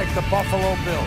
[0.00, 1.06] like the Buffalo Bills.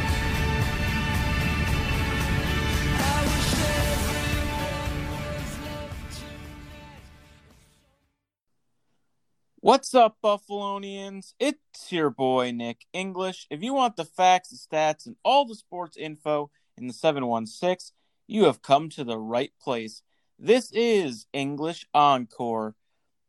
[9.62, 11.34] What's up, Buffalonians?
[11.40, 13.48] It's your boy, Nick English.
[13.50, 17.96] If you want the facts, the stats, and all the sports info in the 716,
[18.28, 20.04] you have come to the right place.
[20.38, 22.76] This is English Encore,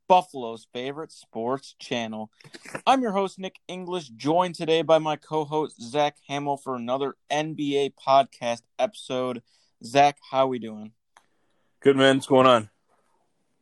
[0.08, 2.30] Buffalo's favorite sports channel.
[2.86, 7.14] I'm your host, Nick English, joined today by my co host, Zach Hamill, for another
[7.30, 9.42] NBA podcast episode.
[9.84, 10.92] Zach, how we doing?
[11.80, 12.16] Good, man.
[12.16, 12.70] What's going on?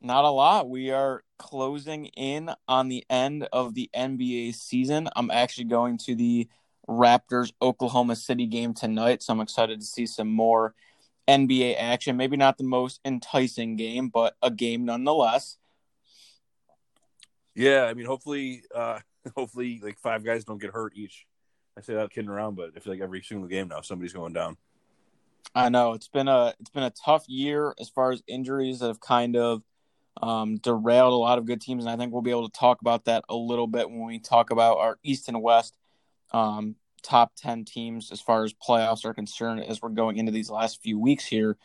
[0.00, 0.69] Not a lot.
[0.69, 5.09] We are closing in on the end of the NBA season.
[5.14, 6.48] I'm actually going to the
[6.88, 10.74] Raptors Oklahoma City game tonight, so I'm excited to see some more
[11.28, 12.16] NBA action.
[12.16, 15.58] Maybe not the most enticing game, but a game nonetheless.
[17.55, 19.00] Yeah, I mean, hopefully, uh,
[19.36, 21.27] hopefully, like five guys don't get hurt each.
[21.77, 24.33] I say that kidding around, but I feel like every single game now somebody's going
[24.33, 24.56] down.
[25.55, 28.89] I know it's been a it's been a tough year as far as injuries that
[28.89, 29.62] have kind of
[30.20, 32.80] um, derailed a lot of good teams, and I think we'll be able to talk
[32.80, 35.77] about that a little bit when we talk about our East and West
[36.33, 40.50] um, top ten teams as far as playoffs are concerned as we're going into these
[40.50, 41.56] last few weeks here.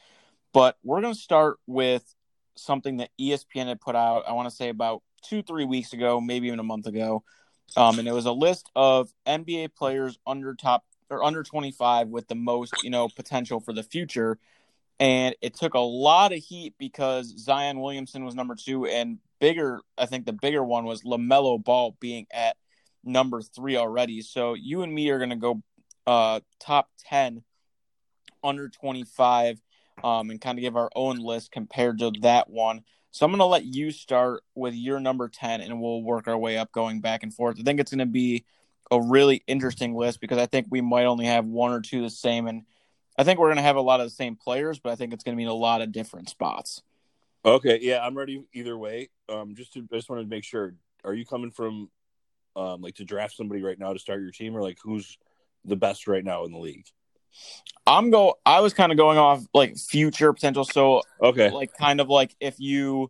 [0.53, 2.15] But we're going to start with
[2.55, 4.23] something that ESPN had put out.
[4.27, 7.23] I want to say about two, three weeks ago, maybe even a month ago,
[7.75, 12.27] um, and it was a list of NBA players under top or under 25 with
[12.27, 14.37] the most, you know, potential for the future.
[14.99, 19.81] And it took a lot of heat because Zion Williamson was number two, and bigger,
[19.97, 22.57] I think the bigger one was LaMelo Ball being at
[23.03, 24.21] number three already.
[24.21, 25.61] So you and me are going to go
[26.07, 27.43] uh, top 10
[28.43, 29.61] under 25
[30.03, 32.81] um, and kind of give our own list compared to that one.
[33.11, 36.37] So I'm going to let you start with your number 10 and we'll work our
[36.37, 37.57] way up going back and forth.
[37.59, 38.45] I think it's going to be
[38.91, 42.09] a really interesting list because I think we might only have one or two the
[42.09, 42.47] same.
[42.47, 42.63] And
[43.17, 45.13] I think we're going to have a lot of the same players, but I think
[45.13, 46.83] it's going to be in a lot of different spots.
[47.43, 47.79] Okay.
[47.81, 49.09] Yeah, I'm ready either way.
[49.29, 50.75] Um, just to, I just wanted to make sure.
[51.03, 51.89] Are you coming from
[52.55, 55.17] um, like to draft somebody right now to start your team or like who's
[55.63, 56.87] the best right now in the league?
[57.85, 58.35] I'm go.
[58.45, 60.65] I was kind of going off like future potential.
[60.65, 63.09] So okay, like kind of like if you,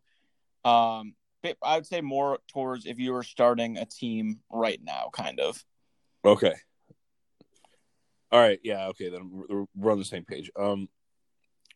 [0.64, 1.16] um,
[1.64, 5.64] I would say more towards if you were starting a team right now, kind of.
[6.24, 6.54] Okay.
[8.32, 8.60] All right.
[8.64, 8.88] Yeah.
[8.88, 9.10] Okay.
[9.10, 9.30] Then
[9.76, 10.52] we're, on the same page.
[10.56, 10.90] Um,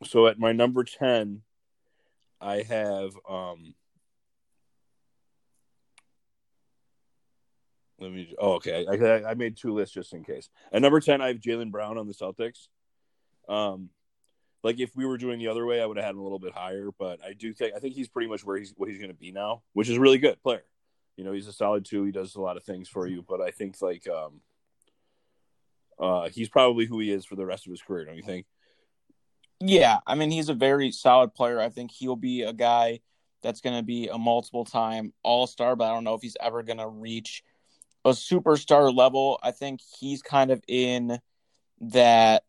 [0.04, 1.42] so at my number ten,
[2.40, 3.74] I have um.
[8.02, 8.34] Let me.
[8.40, 8.86] Oh, okay.
[8.90, 10.50] I, I made two lists just in case.
[10.74, 12.68] At number ten, I have Jaylen Brown on the Celtics.
[13.48, 13.90] Um,
[14.64, 16.40] like if we were doing the other way, I would have had him a little
[16.40, 16.90] bit higher.
[16.98, 19.16] But I do think I think he's pretty much where he's what he's going to
[19.16, 20.64] be now, which is really good player.
[21.16, 22.04] You know, he's a solid two.
[22.04, 23.24] He does a lot of things for you.
[23.28, 24.42] But I think like um,
[26.00, 28.06] uh, he's probably who he is for the rest of his career.
[28.06, 28.48] Don't you think?
[29.60, 31.62] Yeah, I mean he's a very solid player.
[31.62, 33.02] I think he'll be a guy
[33.44, 36.38] that's going to be a multiple time All Star, but I don't know if he's
[36.42, 37.44] ever going to reach
[38.06, 39.40] a superstar level.
[39.44, 41.20] I think he's kind of in
[41.82, 42.44] that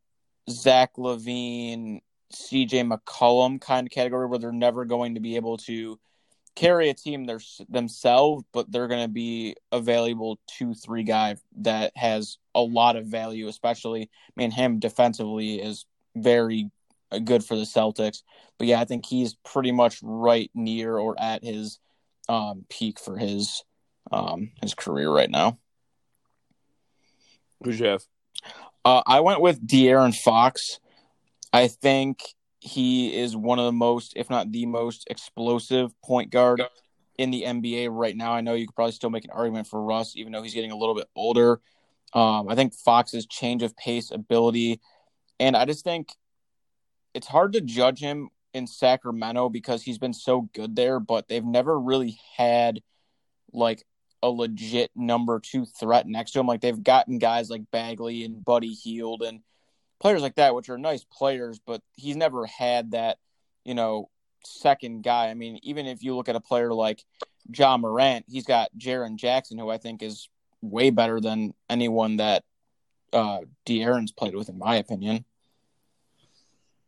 [0.51, 2.01] Zach LaVine,
[2.33, 5.99] CJ McCollum kind of category where they're never going to be able to
[6.55, 11.37] carry a team their, themselves, but they're going to be a valuable two, three guy
[11.57, 16.71] that has a lot of value, especially, I mean, him defensively is very
[17.25, 18.23] good for the Celtics.
[18.59, 21.79] But yeah, I think he's pretty much right near or at his
[22.29, 23.65] um, peak for his
[24.13, 25.59] um, his career right now.
[27.63, 28.03] Who's you have?
[28.85, 30.81] Uh, I went with De'Aaron Fox.
[31.53, 32.21] I think
[32.61, 36.63] he is one of the most, if not the most, explosive point guard
[37.19, 38.33] in the NBA right now.
[38.33, 40.73] I know you could probably still make an argument for Russ, even though he's getting
[40.73, 41.61] a little bit older.
[42.13, 44.81] Um, I think Fox's change of pace ability,
[45.41, 46.11] and I just think
[47.15, 51.45] it's hard to judge him in Sacramento because he's been so good there, but they've
[51.45, 52.81] never really had
[53.53, 53.85] like
[54.23, 56.47] a legit number two threat next to him.
[56.47, 59.41] Like they've gotten guys like Bagley and Buddy Hield and
[60.01, 63.19] players like that, which are nice players, but he's never had that,
[63.65, 64.09] you know,
[64.45, 65.29] second guy.
[65.29, 67.05] I mean, even if you look at a player like
[67.55, 70.29] Ja Morant, he's got Jaren Jackson, who I think is
[70.61, 72.45] way better than anyone that
[73.13, 75.25] uh De'Aaron's played with, in my opinion.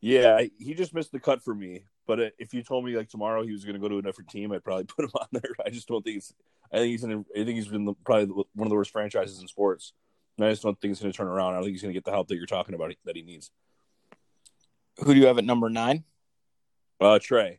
[0.00, 1.84] Yeah, he just missed the cut for me.
[2.06, 4.30] But if you told me like tomorrow he was going to go to a different
[4.30, 5.54] team, I'd probably put him on there.
[5.64, 6.34] I just don't think it's.
[6.72, 7.24] I think he's in.
[7.34, 9.92] I think he's been the, probably one of the worst franchises in sports.
[10.36, 11.52] And I just don't think it's going to turn around.
[11.52, 13.22] I don't think he's going to get the help that you're talking about that he
[13.22, 13.50] needs.
[14.98, 16.04] Who do you have at number nine?
[17.00, 17.58] Uh, Trae.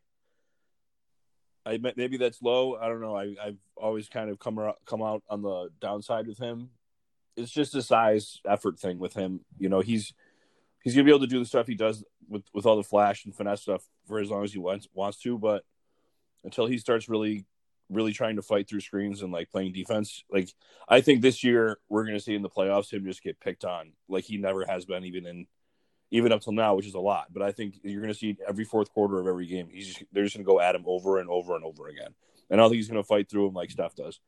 [1.65, 2.75] I maybe that's low.
[2.75, 3.15] I don't know.
[3.15, 6.69] I, I've always kind of come come out on the downside with him.
[7.35, 9.41] it's just a size effort thing with him.
[9.57, 10.13] You know, he's
[10.85, 13.25] he's gonna be able to do the stuff he does with with all the flash
[13.25, 15.65] and finesse stuff for as long as he wants wants to, but
[16.45, 17.45] until he starts really
[17.89, 20.49] really trying to fight through screens and like playing defense, like
[20.87, 23.91] I think this year we're gonna see in the playoffs him just get picked on
[24.07, 25.47] like he never has been even in
[26.11, 27.27] even up till now, which is a lot.
[27.33, 30.03] But I think you're going to see every fourth quarter of every game, he's just,
[30.11, 32.13] they're just going to go at him over and over and over again.
[32.49, 34.19] And I don't think he's going to fight through him like Steph does.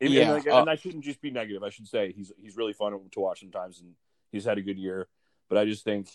[0.00, 1.62] And, yeah, and, like, uh, and I shouldn't just be negative.
[1.62, 3.92] I should say he's he's really fun to watch sometimes, and
[4.32, 5.08] he's had a good year.
[5.48, 6.08] But I just think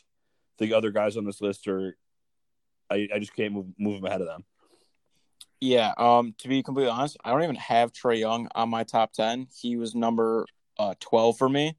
[0.57, 1.95] the other guys on this list are,
[2.89, 4.43] I, I just can't move move him ahead of them.
[5.61, 9.11] Yeah, um, to be completely honest, I don't even have Trae Young on my top
[9.13, 9.47] ten.
[9.55, 10.45] He was number
[10.77, 11.75] uh, twelve for me.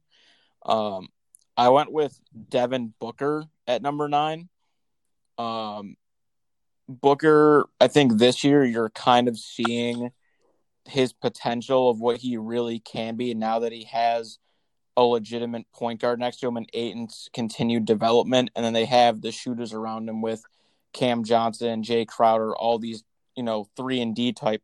[0.65, 1.09] Um,
[1.57, 2.19] I went with
[2.49, 4.49] Devin Booker at number nine.
[5.37, 5.95] Um,
[6.87, 10.11] Booker, I think this year you're kind of seeing
[10.85, 14.39] his potential of what he really can be now that he has
[15.01, 18.51] a legitimate point guard next to him and Ayton's continued development.
[18.55, 20.43] And then they have the shooters around him with
[20.93, 23.03] Cam Johnson, Jay Crowder, all these,
[23.35, 24.61] you know, three and D type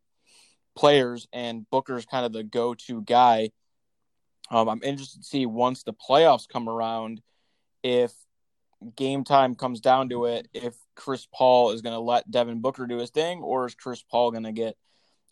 [0.76, 1.28] players.
[1.34, 3.52] And Booker's kind of the go to guy.
[4.50, 7.22] Um, I'm interested to see once the playoffs come around
[7.84, 8.14] if
[8.96, 12.86] game time comes down to it, if Chris Paul is going to let Devin Booker
[12.86, 14.78] do his thing, or is Chris Paul going to get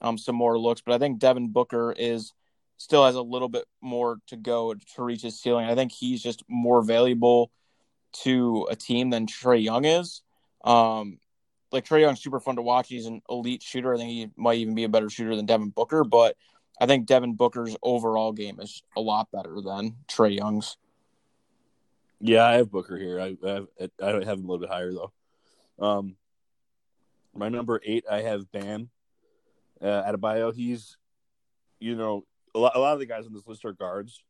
[0.02, 0.82] um, some more looks?
[0.82, 2.34] But I think Devin Booker is
[2.78, 5.68] still has a little bit more to go to reach his ceiling.
[5.68, 7.52] I think he's just more valuable
[8.24, 10.22] to a team than Trae Young is.
[10.64, 11.20] Um,
[11.72, 12.88] like Trae Young's super fun to watch.
[12.88, 13.94] He's an elite shooter.
[13.94, 16.36] I think he might even be a better shooter than Devin Booker, but
[16.80, 20.78] I think Devin Booker's overall game is a lot better than Trae Young's.
[22.20, 23.20] Yeah, I have Booker here.
[23.20, 23.68] I I have,
[24.02, 25.12] I have him a little bit higher though.
[25.80, 26.16] Um,
[27.34, 28.90] my number eight, I have Bam
[29.82, 30.54] uh, Adebayo.
[30.54, 30.98] He's,
[31.80, 32.24] you know,
[32.56, 34.24] a lot, a lot of the guys on this list are guards.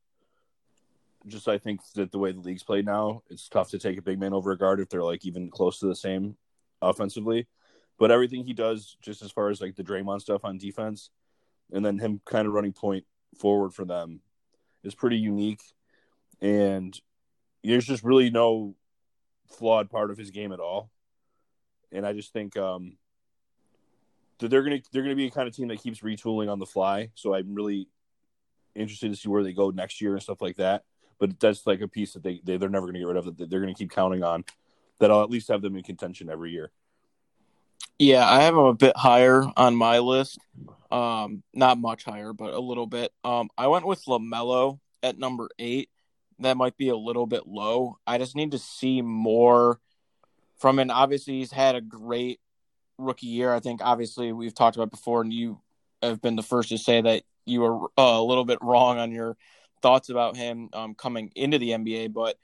[1.26, 4.02] Just I think that the way the league's played now, it's tough to take a
[4.02, 6.36] big man over a guard if they're like even close to the same
[6.82, 7.46] offensively.
[7.98, 11.10] But everything he does, just as far as like the Draymond stuff on defense,
[11.72, 13.04] and then him kind of running point
[13.38, 14.20] forward for them,
[14.84, 15.62] is pretty unique.
[16.40, 16.98] And
[17.64, 18.76] there's just really no
[19.48, 20.90] flawed part of his game at all.
[21.90, 22.98] And I just think um,
[24.38, 27.10] they're gonna they're gonna be a kind of team that keeps retooling on the fly.
[27.14, 27.88] So I'm really
[28.76, 30.84] interested to see where they go next year and stuff like that.
[31.18, 33.36] But that's like a piece that they, they they're never gonna get rid of.
[33.36, 34.44] That they're gonna keep counting on.
[34.98, 36.70] That I'll at least have them in contention every year.
[37.98, 40.38] Yeah, I have them a bit higher on my list.
[40.90, 43.12] Um, not much higher, but a little bit.
[43.24, 45.90] Um, I went with Lamelo at number eight.
[46.40, 47.98] That might be a little bit low.
[48.06, 49.80] I just need to see more
[50.58, 50.90] from him.
[50.90, 52.40] Obviously, he's had a great
[52.98, 53.52] rookie year.
[53.52, 55.60] I think obviously we've talked about before, and you
[56.02, 59.12] have been the first to say that you were uh, a little bit wrong on
[59.12, 59.36] your
[59.82, 62.12] thoughts about him um, coming into the NBA.
[62.12, 62.36] But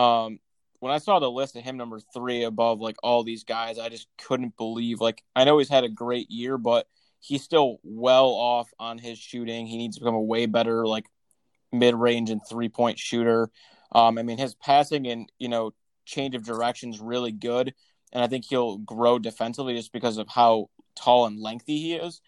[0.00, 0.40] um,
[0.80, 3.88] when I saw the list of him number three above like all these guys, I
[3.88, 5.00] just couldn't believe.
[5.00, 6.86] Like I know he's had a great year, but
[7.20, 9.66] he's still well off on his shooting.
[9.66, 11.06] He needs to become a way better like
[11.72, 13.50] mid range and three point shooter.
[13.92, 15.74] Um, I mean his passing and you know
[16.04, 17.74] change of direction is really good
[18.12, 22.20] and I think he'll grow defensively just because of how tall and lengthy he is.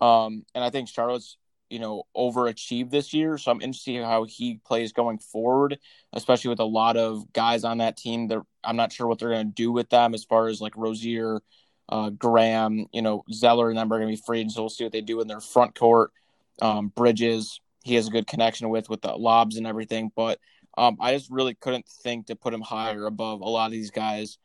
[0.00, 1.36] Um, and I think Charlotte's
[1.72, 5.78] you know overachieved this year, so I'm interested see how he plays going forward,
[6.12, 8.28] especially with a lot of guys on that team.
[8.28, 10.76] That I'm not sure what they're going to do with them as far as like
[10.76, 11.40] Rozier,
[11.88, 14.68] uh, Graham, you know Zeller, and them are going to be free, and so we'll
[14.68, 16.12] see what they do in their front court.
[16.60, 20.38] Um, Bridges, he has a good connection with with the lobs and everything, but
[20.76, 23.90] um, I just really couldn't think to put him higher above a lot of these
[23.90, 24.36] guys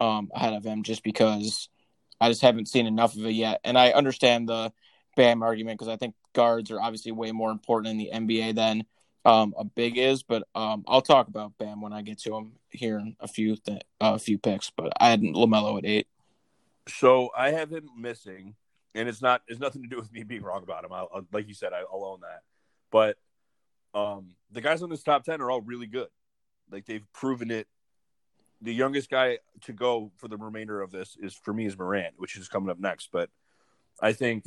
[0.00, 1.68] um, ahead of him just because
[2.20, 3.60] I just haven't seen enough of it yet.
[3.64, 4.72] And I understand the
[5.16, 8.84] Bam argument because I think guards are obviously way more important in the NBA than
[9.24, 10.22] um, a big is.
[10.22, 13.56] But um, I'll talk about Bam when I get to him here in a few
[13.56, 14.70] th- uh, a few picks.
[14.70, 16.06] But I had Lamelo at eight.
[16.88, 18.54] So I have him missing,
[18.94, 20.92] and it's not it's nothing to do with me being wrong about him.
[20.92, 22.42] I'll, I'll, like you said, I, will own that.
[22.92, 23.18] But
[23.98, 26.08] um, the guys on this top ten are all really good.
[26.70, 27.66] Like they've proven it
[28.62, 32.14] the youngest guy to go for the remainder of this is for me is Morant,
[32.16, 33.10] which is coming up next.
[33.12, 33.30] But
[34.00, 34.44] I think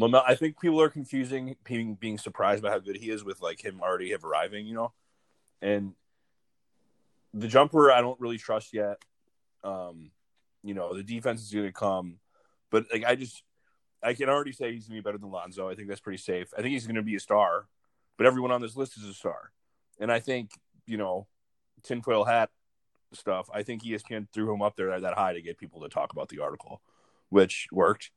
[0.00, 3.64] I think people are confusing being being surprised by how good he is with like
[3.64, 4.92] him already have arriving, you know.
[5.60, 5.94] And
[7.32, 8.98] the jumper I don't really trust yet.
[9.64, 10.10] Um,
[10.62, 12.18] you know, the defense is going to come,
[12.70, 13.42] but like I just
[14.02, 15.68] I can already say he's going to be better than Lonzo.
[15.68, 16.52] I think that's pretty safe.
[16.56, 17.68] I think he's going to be a star,
[18.18, 19.52] but everyone on this list is a star.
[20.00, 20.50] And I think,
[20.86, 21.28] you know,
[21.82, 22.50] tinfoil hat
[23.12, 26.12] stuff, I think ESPN threw him up there that high to get people to talk
[26.12, 26.82] about the article,
[27.28, 28.10] which worked.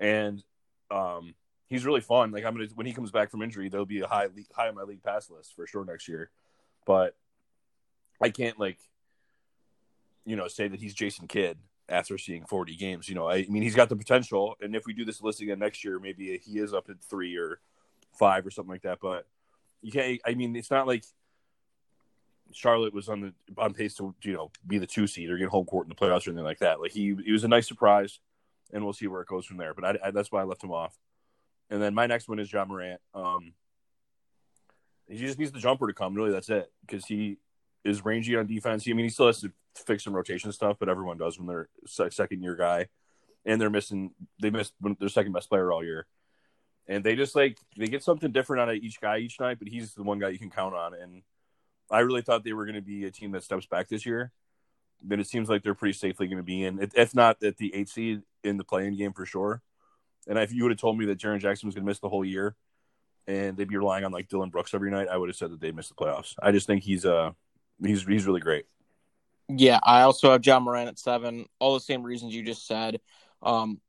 [0.00, 0.42] And
[0.90, 1.34] um,
[1.68, 2.32] he's really fun.
[2.32, 4.74] Like I'm gonna when he comes back from injury, there'll be a high high on
[4.74, 6.30] my league pass list for sure next year.
[6.86, 7.16] But
[8.20, 8.78] I can't like
[10.24, 11.58] you know say that he's Jason Kidd
[11.88, 13.08] after seeing 40 games.
[13.08, 15.40] You know, I, I mean he's got the potential, and if we do this list
[15.40, 17.60] again next year, maybe he is up at three or
[18.18, 18.98] five or something like that.
[19.00, 19.26] But
[19.80, 20.20] you can't.
[20.26, 21.04] I mean, it's not like
[22.52, 25.48] Charlotte was on the on pace to you know be the two seed or get
[25.48, 26.80] home court in the playoffs or anything like that.
[26.80, 28.20] Like he he was a nice surprise,
[28.72, 29.74] and we'll see where it goes from there.
[29.74, 30.96] But I, I, that's why I left him off.
[31.70, 33.00] And then my next one is Ja Morant.
[33.14, 33.54] Um,
[35.08, 36.14] he just needs the jumper to come.
[36.14, 36.70] Really, that's it.
[36.86, 37.38] Because he
[37.84, 38.84] is rangy on defense.
[38.86, 41.68] I mean, he still has to fix some rotation stuff, but everyone does when they're
[41.86, 42.88] second year guy,
[43.44, 44.12] and they're missing.
[44.40, 46.06] They missed their second best player all year,
[46.86, 49.58] and they just like they get something different out of each guy each night.
[49.58, 51.22] But he's the one guy you can count on, and
[51.90, 54.32] I really thought they were going to be a team that steps back this year.
[55.04, 57.74] But it seems like they're pretty safely going to be in, if not at the
[57.74, 59.62] eight seed in the playing game for sure.
[60.28, 62.08] And if you would have told me that Jaren Jackson was going to miss the
[62.08, 62.54] whole year,
[63.26, 65.60] and they'd be relying on like Dillon Brooks every night, I would have said that
[65.60, 66.34] they'd miss the playoffs.
[66.40, 67.32] I just think he's uh
[67.84, 68.66] he's he's really great.
[69.48, 71.46] Yeah, I also have Ja Morant at seven.
[71.58, 73.00] All the same reasons you just said.
[73.42, 73.80] Um,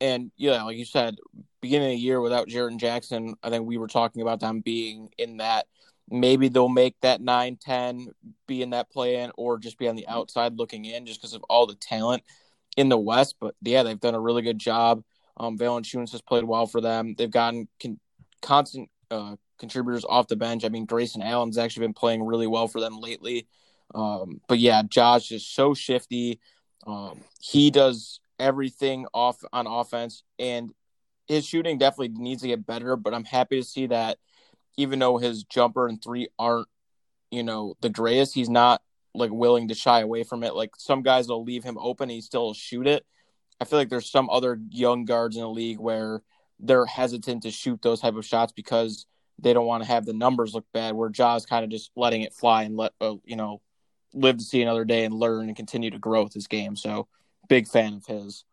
[0.00, 1.16] and yeah, like you said,
[1.60, 5.10] beginning of the year without Jaren Jackson, I think we were talking about them being
[5.18, 5.66] in that
[6.10, 8.08] maybe they'll make that 9 10
[8.46, 11.34] be in that play in or just be on the outside looking in just because
[11.34, 12.22] of all the talent
[12.76, 13.36] in the West.
[13.40, 15.02] But yeah, they've done a really good job.
[15.36, 17.14] Um, Valanciunas has played well for them.
[17.16, 18.00] They've gotten con-
[18.42, 20.64] constant uh, contributors off the bench.
[20.64, 23.46] I mean, Grayson Allen's actually been playing really well for them lately.
[23.94, 26.40] Um, but yeah, Josh is so shifty.
[26.86, 30.72] Um, he does everything off on offense, and
[31.26, 32.96] his shooting definitely needs to get better.
[32.96, 34.18] But I'm happy to see that
[34.80, 36.68] even though his jumper and three aren't,
[37.30, 38.82] you know, the greatest, he's not
[39.14, 40.54] like willing to shy away from it.
[40.54, 43.04] Like some guys will leave him open, he still shoot it.
[43.60, 46.22] I feel like there's some other young guards in the league where
[46.58, 49.06] they're hesitant to shoot those type of shots because
[49.38, 50.94] they don't want to have the numbers look bad.
[50.94, 53.60] Where Ja's kind of just letting it fly and let uh, you know
[54.14, 56.74] live to see another day and learn and continue to grow with his game.
[56.74, 57.06] So
[57.48, 58.44] big fan of his.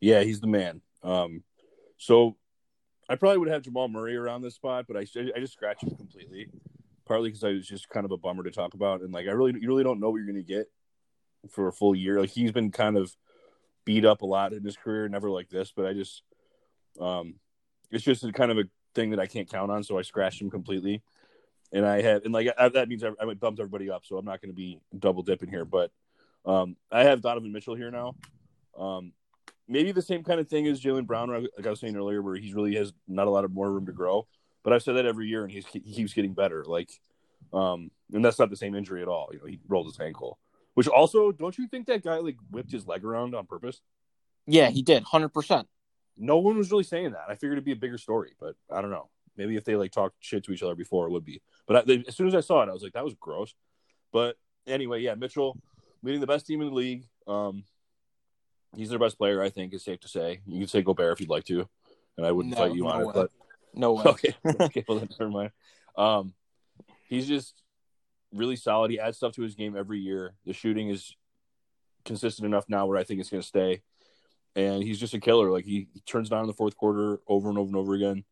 [0.00, 0.82] Yeah, he's the man.
[1.02, 1.42] Um,
[1.96, 2.36] so
[3.08, 5.96] I probably would have Jamal Murray around this spot, but I I just scratched him
[5.96, 6.48] completely.
[7.04, 9.30] Partly because I was just kind of a bummer to talk about, and like I
[9.30, 10.68] really you really don't know what you're going to get
[11.50, 12.20] for a full year.
[12.20, 13.14] Like he's been kind of
[13.84, 16.22] beat up a lot in his career, never like this, but I just
[17.00, 17.36] um
[17.90, 20.42] it's just a kind of a thing that I can't count on, so I scratched
[20.42, 21.02] him completely.
[21.72, 24.24] And I had and like I, that means I, I bumped everybody up, so I'm
[24.24, 25.92] not going to be double dipping here, but
[26.44, 28.16] um I have Donovan Mitchell here now.
[28.76, 29.12] Um
[29.68, 32.36] maybe the same kind of thing as Jaylen Brown, like I was saying earlier, where
[32.36, 34.26] he really has not a lot of more room to grow.
[34.62, 36.64] But I've said that every year, and he's, he keeps getting better.
[36.66, 36.90] Like,
[37.52, 39.28] um, and that's not the same injury at all.
[39.32, 40.38] You know, he rolled his ankle,
[40.74, 43.80] which also, don't you think that guy like whipped his leg around on purpose?
[44.46, 45.68] Yeah, he did, hundred percent.
[46.16, 47.26] No one was really saying that.
[47.28, 49.08] I figured it'd be a bigger story, but I don't know.
[49.36, 51.42] Maybe if they like talked shit to each other before, it would be.
[51.66, 53.54] But I, they, as soon as I saw it, I was like, that was gross.
[54.12, 55.58] But anyway, yeah, Mitchell
[56.02, 57.04] leading the best team in the league.
[57.26, 57.64] Um,
[58.76, 59.42] he's their best player.
[59.42, 60.40] I think is safe to say.
[60.46, 61.68] You can say Gobert if you'd like to,
[62.16, 63.08] and I wouldn't no, fight you no on way.
[63.08, 63.14] it.
[63.14, 63.30] But
[63.74, 64.04] no way.
[64.04, 64.84] Okay, okay.
[64.86, 65.50] Well, then never mind.
[65.96, 66.34] Um,
[67.08, 67.62] he's just
[68.32, 68.90] really solid.
[68.90, 70.34] He adds stuff to his game every year.
[70.44, 71.14] The shooting is
[72.04, 73.82] consistent enough now where I think it's going to stay.
[74.54, 75.50] And he's just a killer.
[75.50, 78.24] Like he, he turns down in the fourth quarter over and over and over again.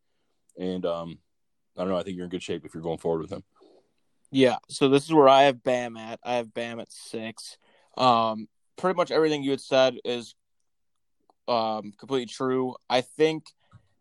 [0.58, 1.18] And um,
[1.76, 1.98] I don't know.
[1.98, 3.44] I think you're in good shape if you're going forward with him.
[4.30, 4.56] Yeah.
[4.68, 6.20] So this is where I have Bam at.
[6.24, 7.58] I have Bam at six.
[7.96, 10.34] Um, pretty much everything you had said is
[11.48, 12.74] um, completely true.
[12.88, 13.44] I think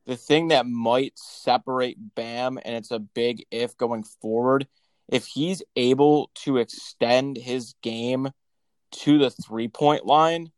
[0.06, 4.68] the thing that might separate Bam, and it's a big if going forward,
[5.10, 8.30] if he's able to extend his game
[8.92, 10.52] to the three point line,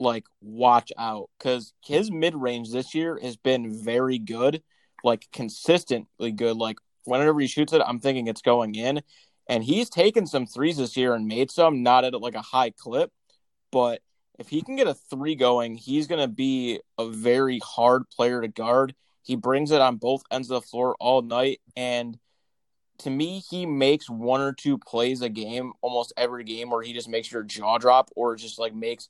[0.00, 4.62] like watch out because his mid range this year has been very good,
[5.04, 6.56] like consistently good.
[6.56, 9.02] Like whenever he shoots it, I'm thinking it's going in.
[9.48, 12.70] And he's taken some threes this year and made some, not at like a high
[12.70, 13.10] clip,
[13.70, 14.00] but
[14.38, 18.40] if he can get a three going, he's going to be a very hard player
[18.40, 18.94] to guard.
[19.22, 21.60] He brings it on both ends of the floor all night.
[21.76, 22.18] And
[23.00, 26.92] to me, he makes one or two plays a game, almost every game, where he
[26.92, 29.08] just makes your jaw drop or just like makes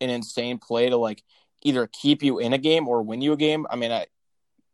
[0.00, 1.22] an insane play to like
[1.62, 3.66] either keep you in a game or win you a game.
[3.70, 4.06] I mean, I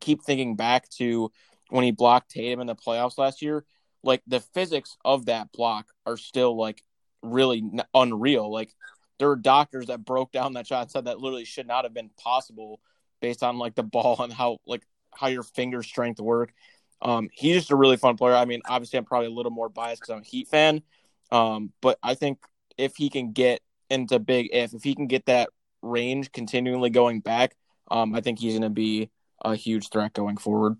[0.00, 1.30] keep thinking back to
[1.68, 3.64] when he blocked Tatum in the playoffs last year.
[4.02, 6.82] Like the physics of that block are still like
[7.22, 7.62] really
[7.94, 8.52] unreal.
[8.52, 8.74] Like
[9.22, 11.94] there were doctors that broke down that shot and said that literally should not have
[11.94, 12.80] been possible
[13.20, 14.82] based on like the ball and how like
[15.14, 16.52] how your finger strength work.
[17.00, 18.34] Um, he's just a really fun player.
[18.34, 20.82] I mean, obviously, I'm probably a little more biased because I'm a Heat fan,
[21.30, 22.40] um, but I think
[22.76, 23.60] if he can get
[23.90, 25.50] into big if if he can get that
[25.82, 27.54] range continually going back,
[27.92, 29.08] um, I think he's going to be
[29.40, 30.78] a huge threat going forward.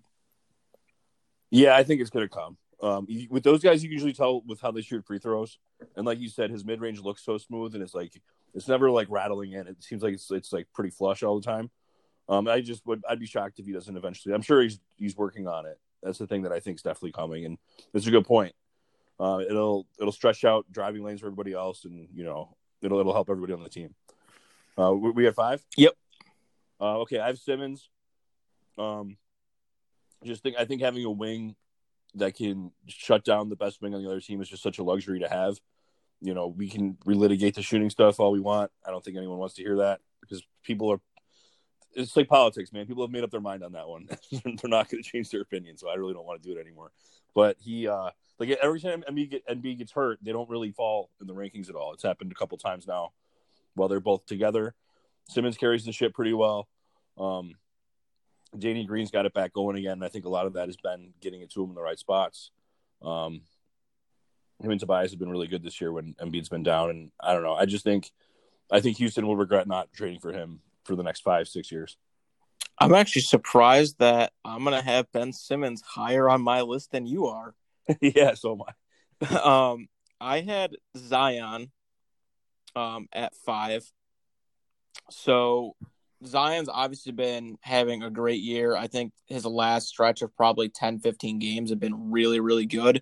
[1.49, 2.57] Yeah, I think it's going to come.
[2.83, 5.57] Um, with those guys, you can usually tell with how they shoot free throws,
[5.95, 8.21] and like you said, his mid range looks so smooth, and it's like
[8.53, 9.67] it's never like rattling in.
[9.67, 11.71] It seems like it's it's like pretty flush all the time.
[12.27, 14.35] Um, I just would I'd be shocked if he doesn't eventually.
[14.35, 15.79] I'm sure he's he's working on it.
[16.01, 17.57] That's the thing that I think is definitely coming, and
[17.93, 18.53] it's a good point.
[19.17, 23.13] Uh, it'll it'll stretch out driving lanes for everybody else, and you know it'll it'll
[23.13, 23.95] help everybody on the team.
[24.77, 25.63] Uh, we, we have five.
[25.77, 25.93] Yep.
[26.81, 27.89] Uh, okay, I have Simmons.
[28.77, 29.15] Um,
[30.25, 31.55] just think I think having a wing
[32.15, 34.83] that can shut down the best wing on the other team is just such a
[34.83, 35.59] luxury to have.
[36.21, 38.71] You know, we can relitigate the shooting stuff all we want.
[38.85, 41.01] I don't think anyone wants to hear that because people are.
[41.95, 42.87] It's like politics, man.
[42.87, 44.07] People have made up their mind on that one.
[44.31, 46.61] They're not going to change their opinion, so I really don't want to do it
[46.61, 46.91] anymore.
[47.35, 51.09] But he, uh like every time Embiid, get, Embiid gets hurt, they don't really fall
[51.21, 51.93] in the rankings at all.
[51.93, 53.11] It's happened a couple times now
[53.75, 54.73] while they're both together.
[55.29, 56.67] Simmons carries the ship pretty well.
[57.17, 57.55] Um,
[58.57, 59.93] Danny Green's got it back going again.
[59.93, 61.81] And I think a lot of that has been getting it to him in the
[61.81, 62.51] right spots.
[63.01, 63.41] Um,
[64.61, 66.89] him and Tobias have been really good this year when Embiid's been down.
[66.89, 67.55] And I don't know.
[67.55, 68.11] I just think,
[68.71, 71.97] I think Houston will regret not trading for him for the next five, six years.
[72.79, 77.05] I'm actually surprised that I'm going to have Ben Simmons higher on my list than
[77.05, 77.53] you are.
[78.01, 78.61] yeah, so am
[79.31, 79.35] I.
[79.71, 79.87] um,
[80.19, 81.71] I had Zion
[82.75, 83.83] um, at five.
[85.09, 85.75] So
[86.25, 88.75] Zion's obviously been having a great year.
[88.75, 93.01] I think his last stretch of probably 10, 15 games have been really, really good.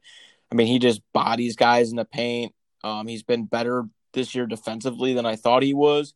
[0.51, 2.53] I mean, he just bodies guys in the paint.
[2.83, 6.13] Um, he's been better this year defensively than I thought he was.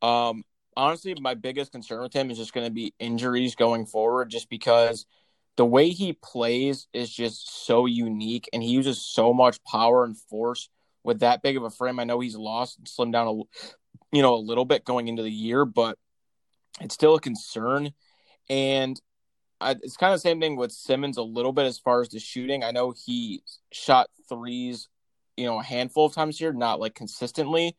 [0.00, 0.44] Um,
[0.76, 4.48] honestly, my biggest concern with him is just going to be injuries going forward, just
[4.48, 5.06] because
[5.56, 10.16] the way he plays is just so unique and he uses so much power and
[10.16, 10.70] force
[11.02, 11.98] with that big of a frame.
[11.98, 13.32] I know he's lost and slimmed down a
[14.12, 15.98] you know a little bit going into the year, but
[16.80, 17.92] it's still a concern.
[18.48, 19.00] And
[19.60, 22.08] I, it's kind of the same thing with Simmons a little bit as far as
[22.08, 22.62] the shooting.
[22.62, 24.88] I know he shot threes,
[25.36, 27.76] you know, a handful of times here, not like consistently.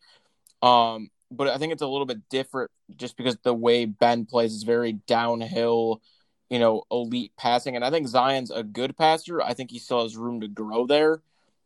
[0.62, 4.53] Um, but I think it's a little bit different just because the way Ben plays
[4.53, 6.01] is very downhill,
[6.49, 7.75] you know, elite passing.
[7.75, 9.41] And I think Zion's a good passer.
[9.41, 11.21] I think he still has room to grow there.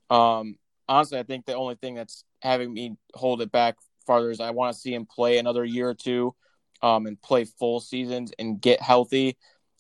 [0.09, 4.41] Um, honestly, I think the only thing that's having me hold it back farther is
[4.41, 6.35] I want to see him play another year or two
[6.83, 9.37] um, and play full seasons and get healthy.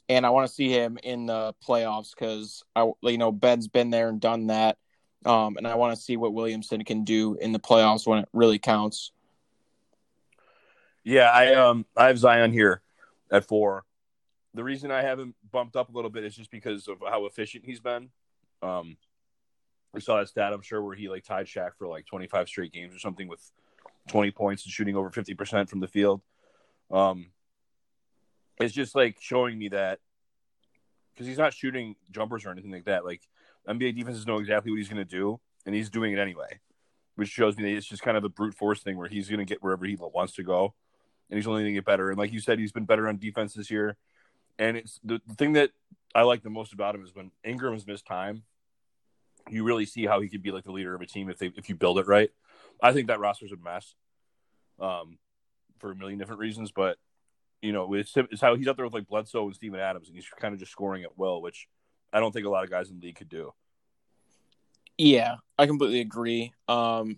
[0.09, 3.89] And I want to see him in the playoffs because I, you know, Ben's been
[3.89, 4.77] there and done that.
[5.25, 8.29] Um, and I want to see what Williamson can do in the playoffs when it
[8.33, 9.11] really counts.
[11.03, 12.81] Yeah, I um I have Zion here
[13.31, 13.83] at four.
[14.53, 17.65] The reason I haven't bumped up a little bit is just because of how efficient
[17.65, 18.09] he's been.
[18.61, 18.97] Um,
[19.93, 22.71] we saw that stat, I'm sure, where he like tied Shaq for like 25 straight
[22.71, 23.41] games or something with
[24.07, 26.21] 20 points and shooting over 50% from the field.
[26.93, 27.31] Um,
[28.59, 29.99] it's just like showing me that
[31.13, 33.03] because he's not shooting jumpers or anything like that.
[33.03, 33.21] Like
[33.67, 36.59] NBA defenses know exactly what he's going to do, and he's doing it anyway,
[37.15, 39.39] which shows me that it's just kind of a brute force thing where he's going
[39.39, 40.75] to get wherever he wants to go,
[41.29, 42.09] and he's only going to get better.
[42.09, 43.97] And like you said, he's been better on defense this year.
[44.59, 45.71] And it's the, the thing that
[46.13, 48.43] I like the most about him is when Ingram's missed time,
[49.49, 51.51] you really see how he could be like the leader of a team if they
[51.57, 52.29] if you build it right.
[52.81, 53.95] I think that roster's a mess.
[54.79, 55.17] Um,
[55.83, 56.97] for a million different reasons, but
[57.61, 60.15] you know, it's, it's how he's out there with like Bledsoe and Steven Adams, and
[60.15, 61.67] he's kind of just scoring at will, which
[62.13, 63.53] I don't think a lot of guys in the league could do.
[64.97, 66.53] Yeah, I completely agree.
[66.69, 67.17] Um,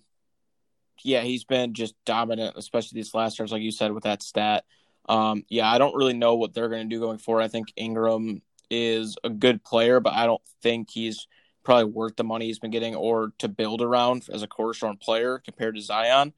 [1.03, 4.63] yeah, he's been just dominant, especially these last years, like you said, with that stat.
[5.07, 7.43] Um, yeah, I don't really know what they're going to do going forward.
[7.43, 11.27] I think Ingram is a good player, but I don't think he's
[11.63, 15.39] probably worth the money he's been getting or to build around as a cornerstone player
[15.39, 16.33] compared to Zion.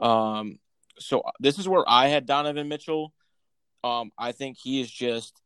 [0.00, 0.58] Um,
[0.98, 3.12] so this is where I had Donovan Mitchell.
[3.84, 5.40] Um, I think he is just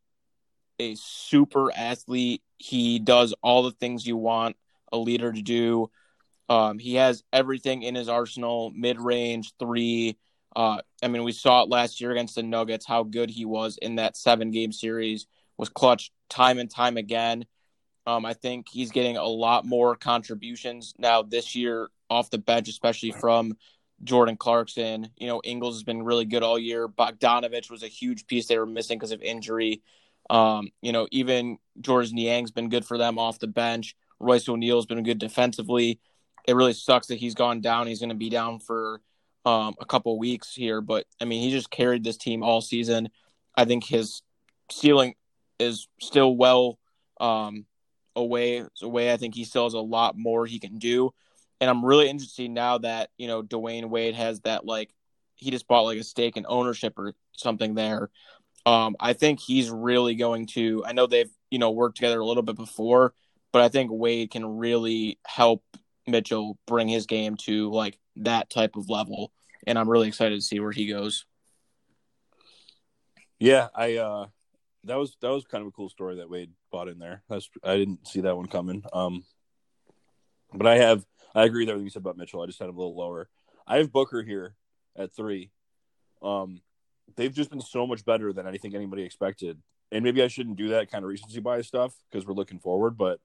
[0.79, 2.43] a super athlete.
[2.59, 4.57] He does all the things you want
[4.93, 5.91] a leader to do.
[6.49, 10.17] Um, he has everything in his arsenal, mid range, three.
[10.55, 13.79] Uh, I mean, we saw it last year against the Nuggets, how good he was
[13.79, 15.27] in that seven game series,
[15.59, 17.45] was clutch time and time again.
[18.07, 22.69] Um, I think he's getting a lot more contributions now this year off the bench,
[22.69, 23.57] especially from
[24.05, 25.09] Jordan Clarkson.
[25.17, 26.89] You know, Ingles has been really good all year.
[26.89, 29.83] Bogdanovic was a huge piece they were missing because of injury.
[30.29, 33.97] Um, you know, even Georges Niang's been good for them off the bench.
[34.19, 36.01] Royce O'Neale's been good defensively.
[36.47, 37.87] It really sucks that he's gone down.
[37.87, 39.01] He's going to be down for
[39.45, 43.11] um, a couple weeks here, but I mean, he just carried this team all season.
[43.55, 44.23] I think his
[44.71, 45.15] ceiling
[45.59, 46.79] is still well
[47.21, 47.67] um,
[48.17, 48.65] away.
[48.83, 51.13] Away, I think he still has a lot more he can do
[51.61, 54.91] and I'm really interested now that you know Dwyane Wade has that like
[55.35, 58.11] he just bought like a stake in ownership or something there.
[58.65, 60.85] Um, I think he's really going to.
[60.85, 63.15] I know they've you know worked together a little bit before,
[63.53, 65.63] but I think Wade can really help
[66.07, 69.33] Mitchell bring his game to like that type of level,
[69.67, 71.25] and I'm really excited to see where he goes.
[73.39, 74.27] Yeah, I uh
[74.85, 77.23] that was that was kind of a cool story that Wade bought in there.
[77.29, 78.83] That's I didn't see that one coming.
[78.93, 79.25] Um,
[80.55, 81.05] but I have
[81.37, 82.43] I agree with everything you said about Mitchell.
[82.43, 83.29] I just had him a little lower.
[83.67, 84.55] I have Booker here
[84.97, 85.51] at three.
[86.23, 86.63] Um,
[87.17, 89.61] they've just been so much better than anything anybody expected.
[89.93, 92.97] And maybe I shouldn't do that kind of recency bias stuff because we're looking forward.
[92.97, 93.21] But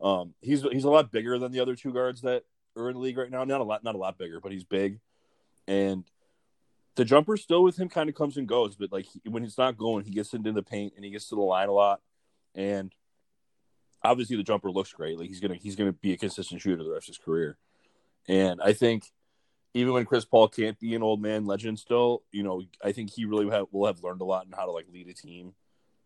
[0.00, 2.44] um, he's he's a lot bigger than the other two guards that
[2.76, 3.44] are in the league right now.
[3.44, 4.98] Not a lot, not a lot bigger, but he's big.
[5.68, 6.04] And
[6.96, 9.76] the jumper still with him kind of comes and goes, but like when he's not
[9.76, 12.00] going, he gets into the paint and he gets to the line a lot.
[12.54, 12.92] And
[14.04, 15.18] obviously, the jumper looks great.
[15.18, 17.56] Like he's gonna he's gonna be a consistent shooter the rest of his career.
[18.28, 19.04] And I think
[19.74, 23.10] even when Chris Paul can't be an old man legend still, you know, I think
[23.10, 25.54] he really have, will have learned a lot in how to like lead a team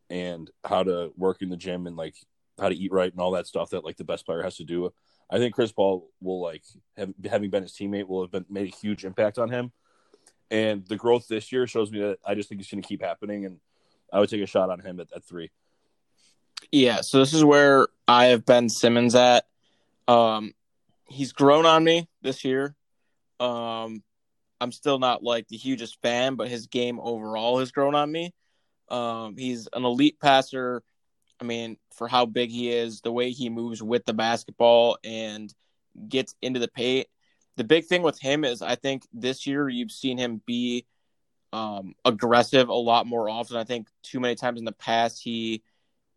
[0.08, 2.14] and how to work in the gym and like
[2.58, 4.64] how to eat right and all that stuff that like the best player has to
[4.64, 4.92] do.
[5.28, 6.62] I think Chris Paul will like
[6.96, 9.72] have, having been his teammate will have been made a huge impact on him.
[10.48, 13.02] And the growth this year shows me that I just think it's going to keep
[13.02, 13.44] happening.
[13.44, 13.58] And
[14.12, 15.50] I would take a shot on him at, at three.
[16.70, 17.00] Yeah.
[17.00, 19.44] So this is where I have Ben Simmons at.
[20.08, 20.52] Um,
[21.08, 22.74] he's grown on me this year.
[23.40, 24.02] Um,
[24.60, 28.32] I'm still not like the hugest fan, but his game overall has grown on me.
[28.88, 30.82] Um, he's an elite passer.
[31.40, 35.52] I mean, for how big he is, the way he moves with the basketball and
[36.08, 37.06] gets into the paint.
[37.56, 40.86] The big thing with him is I think this year you've seen him be
[41.52, 43.56] um, aggressive a lot more often.
[43.56, 45.62] I think too many times in the past he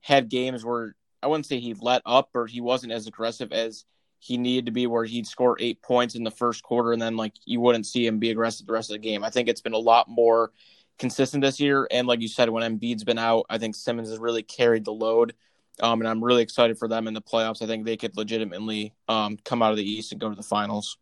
[0.02, 3.86] had games where I wouldn't say he let up or he wasn't as aggressive as
[4.20, 7.16] he needed to be where he'd score eight points in the first quarter and then
[7.16, 9.24] like you wouldn't see him be aggressive the rest of the game.
[9.24, 10.52] I think it's been a lot more
[10.98, 11.88] consistent this year.
[11.90, 14.92] And like you said, when Embiid's been out, I think Simmons has really carried the
[14.92, 15.34] load.
[15.82, 17.62] Um, and I'm really excited for them in the playoffs.
[17.62, 20.44] I think they could legitimately um, come out of the East and go to the
[20.44, 20.98] finals.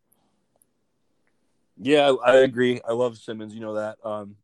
[1.80, 2.80] Yeah, I agree.
[2.88, 3.54] I love Simmons.
[3.54, 3.98] You know that.
[4.04, 4.36] Um,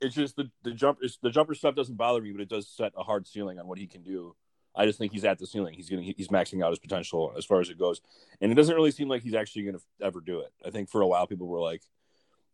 [0.00, 2.92] it's just the the jumper the jumper stuff doesn't bother me, but it does set
[2.96, 4.34] a hard ceiling on what he can do.
[4.74, 5.74] I just think he's at the ceiling.
[5.74, 8.00] He's getting he's maxing out his potential as far as it goes,
[8.40, 10.52] and it doesn't really seem like he's actually going to ever do it.
[10.64, 11.82] I think for a while people were like,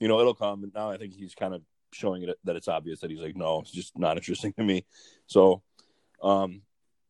[0.00, 2.68] you know, it'll come, and now I think he's kind of showing it that it's
[2.68, 4.84] obvious that he's like, no, it's just not interesting to me.
[5.26, 5.62] So,
[6.22, 6.62] um,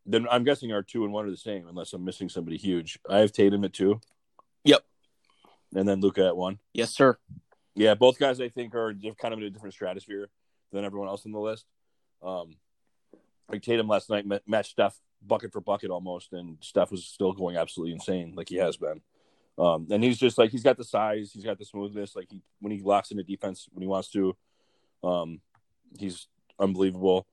[0.05, 2.99] then I'm guessing our two and one are the same, unless I'm missing somebody huge.
[3.09, 4.01] I have Tatum at two.
[4.65, 4.85] Yep.
[5.75, 6.59] And then Luka at one.
[6.73, 7.19] Yes, sir.
[7.77, 10.31] Yeah, both guys I think are kind of in a different stratosphere
[10.73, 11.67] than everyone else on the list.
[12.23, 12.57] Um,
[13.51, 17.57] like Tatum last night matched Steph bucket for bucket almost, and Steph was still going
[17.59, 19.03] absolutely insane like he has been.
[19.59, 22.17] Um, and he's just like he's got the size, he's got the smoothness.
[22.17, 24.35] Like he when he locks into defense when he wants to,
[25.05, 25.41] um,
[25.99, 27.27] he's unbelievable.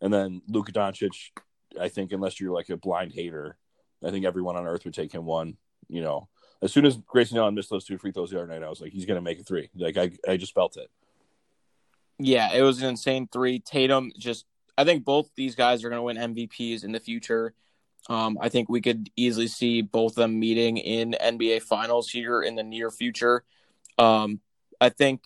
[0.00, 1.30] And then Luka Doncic,
[1.80, 3.56] I think unless you're like a blind hater,
[4.04, 5.56] I think everyone on earth would take him one.
[5.88, 6.28] You know,
[6.64, 8.80] as soon as Grayson Allen missed those two free throws the other night, I was
[8.80, 9.70] like, he's gonna make a three.
[9.76, 10.90] Like I, I just felt it.
[12.18, 13.58] Yeah, it was an insane three.
[13.58, 14.46] Tatum just
[14.76, 17.54] I think both these guys are going to win MVPs in the future.
[18.08, 22.42] Um, I think we could easily see both of them meeting in NBA Finals here
[22.42, 23.44] in the near future.
[23.98, 24.40] Um,
[24.80, 25.22] I think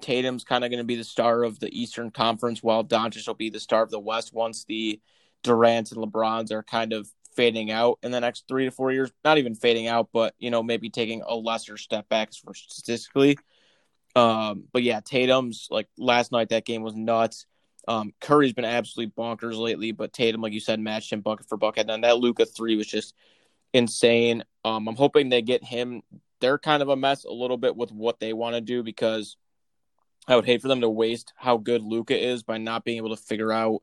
[0.00, 3.34] Tatum's kind of going to be the star of the Eastern Conference, while Doncic will
[3.34, 5.00] be the star of the West once the
[5.42, 9.12] Durant and LeBrons are kind of fading out in the next three to four years.
[9.24, 13.38] Not even fading out, but you know maybe taking a lesser step back for statistically.
[14.16, 17.46] Um, but yeah, Tatum's like last night that game was nuts.
[17.86, 21.58] Um, Curry's been absolutely bonkers lately, but Tatum, like you said, matched him bucket for
[21.58, 21.90] bucket.
[21.90, 23.14] And that Luka three was just
[23.72, 24.44] insane.
[24.64, 26.02] Um, I'm hoping they get him.
[26.40, 29.36] They're kind of a mess a little bit with what they want to do because
[30.26, 33.14] I would hate for them to waste how good Luka is by not being able
[33.14, 33.82] to figure out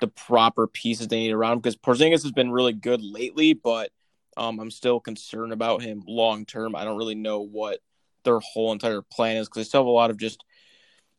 [0.00, 1.58] the proper pieces they need around.
[1.58, 3.90] Because Porzingis has been really good lately, but
[4.36, 6.74] um, I'm still concerned about him long term.
[6.74, 7.80] I don't really know what
[8.24, 10.44] their whole entire plan is because they still have a lot of just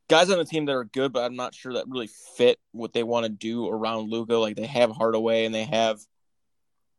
[0.08, 2.94] guys on the team that are good, but I'm not sure that really fit what
[2.94, 4.36] they want to do around Luka.
[4.36, 6.00] Like they have Hardaway and they have,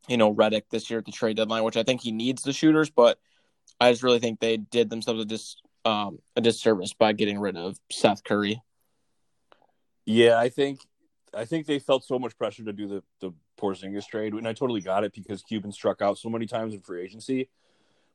[0.07, 2.53] you know, Redick this year at the trade deadline, which I think he needs the
[2.53, 3.19] shooters, but
[3.79, 7.55] I just really think they did themselves a dis um, a disservice by getting rid
[7.55, 8.61] of Seth Curry.
[10.05, 10.81] Yeah, I think
[11.37, 14.53] I think they felt so much pressure to do the the Porzingis trade, and I
[14.53, 17.49] totally got it because Cuban struck out so many times in free agency.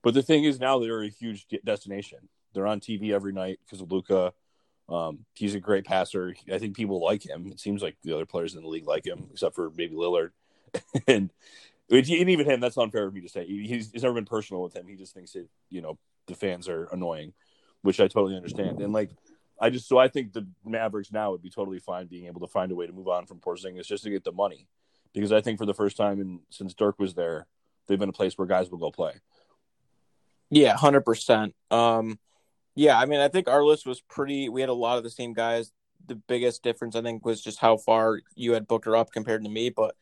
[0.03, 2.29] But the thing is, now they're a huge destination.
[2.55, 4.33] They're on TV every night because of Luka.
[4.89, 6.35] Um, he's a great passer.
[6.53, 7.47] I think people like him.
[7.47, 10.31] It seems like the other players in the league like him, except for maybe Lillard.
[11.07, 11.31] and,
[11.89, 13.47] and even him, that's unfair of me to say.
[13.47, 14.87] He's, he's never been personal with him.
[14.89, 17.33] He just thinks that you know the fans are annoying.
[17.83, 18.81] which I totally understand.
[18.81, 19.11] And like,
[19.63, 22.49] I just so I think the Mavericks now would be totally fine being able to
[22.49, 24.67] find a way to move on from Porzingis just to get the money,
[25.15, 27.47] because I think for the first time in since Dirk was there,
[27.87, 29.13] they've been a place where guys will go play.
[30.51, 31.55] Yeah, hundred percent.
[31.71, 32.19] Um,
[32.75, 34.49] yeah, I mean, I think our list was pretty.
[34.49, 35.71] We had a lot of the same guys.
[36.09, 39.49] The biggest difference, I think, was just how far you had Booker up compared to
[39.49, 39.71] me.
[39.71, 39.95] But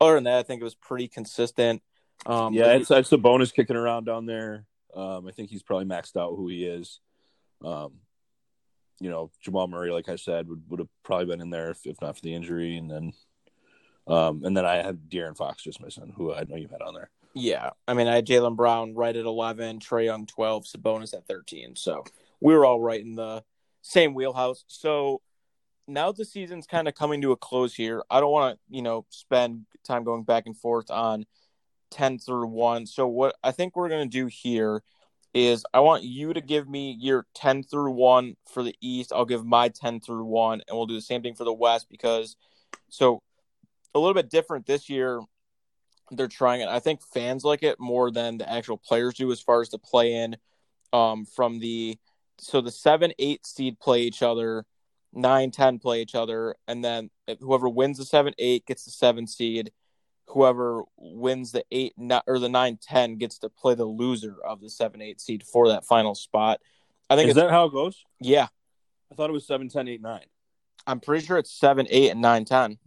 [0.00, 1.82] other than that, I think it was pretty consistent.
[2.24, 4.64] Um, yeah, it's it's a bonus kicking around down there.
[4.94, 7.00] Um, I think he's probably maxed out who he is.
[7.64, 7.94] Um,
[9.00, 11.86] you know, Jamal Murray, like I said, would, would have probably been in there if,
[11.86, 12.76] if not for the injury.
[12.76, 13.12] And then,
[14.06, 16.94] um, and then I had De'Aaron Fox just missing, who I know you had on
[16.94, 17.10] there.
[17.34, 21.26] Yeah, I mean, I had Jaylen Brown right at eleven, Trae Young twelve, Sabonis at
[21.26, 21.76] thirteen.
[21.76, 22.04] So
[22.40, 23.44] we were all right in the
[23.82, 24.64] same wheelhouse.
[24.66, 25.20] So
[25.86, 28.02] now the season's kind of coming to a close here.
[28.10, 31.26] I don't want to, you know, spend time going back and forth on
[31.90, 32.86] 10 through 1.
[32.86, 34.82] So what I think we're going to do here
[35.34, 39.12] is I want you to give me your 10 through 1 for the East.
[39.14, 41.88] I'll give my 10 through 1 and we'll do the same thing for the West
[41.90, 42.36] because
[42.88, 43.22] so
[43.94, 45.20] a little bit different this year.
[46.10, 46.68] They're trying it.
[46.68, 49.78] I think fans like it more than the actual players do as far as the
[49.78, 50.36] play in
[50.92, 51.98] um, from the
[52.38, 54.64] so the 7 8 seed play each other,
[55.12, 57.10] 9 10 play each other and then
[57.40, 59.70] whoever wins the 7 8 gets the 7 seed
[60.28, 61.94] whoever wins the eight
[62.26, 65.68] or the nine ten gets to play the loser of the seven eight seed for
[65.68, 66.60] that final spot.
[67.10, 68.04] I think is that how it goes?
[68.20, 68.48] Yeah,
[69.10, 70.26] I thought it was seven ten eight nine.
[70.86, 72.78] I'm pretty sure it's seven eight and nine ten.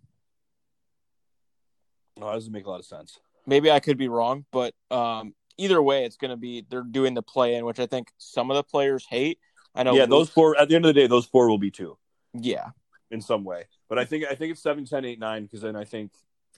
[2.20, 3.20] Oh, that doesn't make a lot of sense.
[3.48, 7.16] Maybe I could be wrong, but um, either way, it's going to be they're doing
[7.16, 9.40] the play in, which I think some of the players hate.
[9.74, 9.94] I know.
[9.94, 11.98] Yeah, those four at the end of the day, those four will be two.
[12.34, 12.70] Yeah,
[13.10, 15.76] in some way, but I think I think it's seven ten eight nine because then
[15.76, 16.12] I think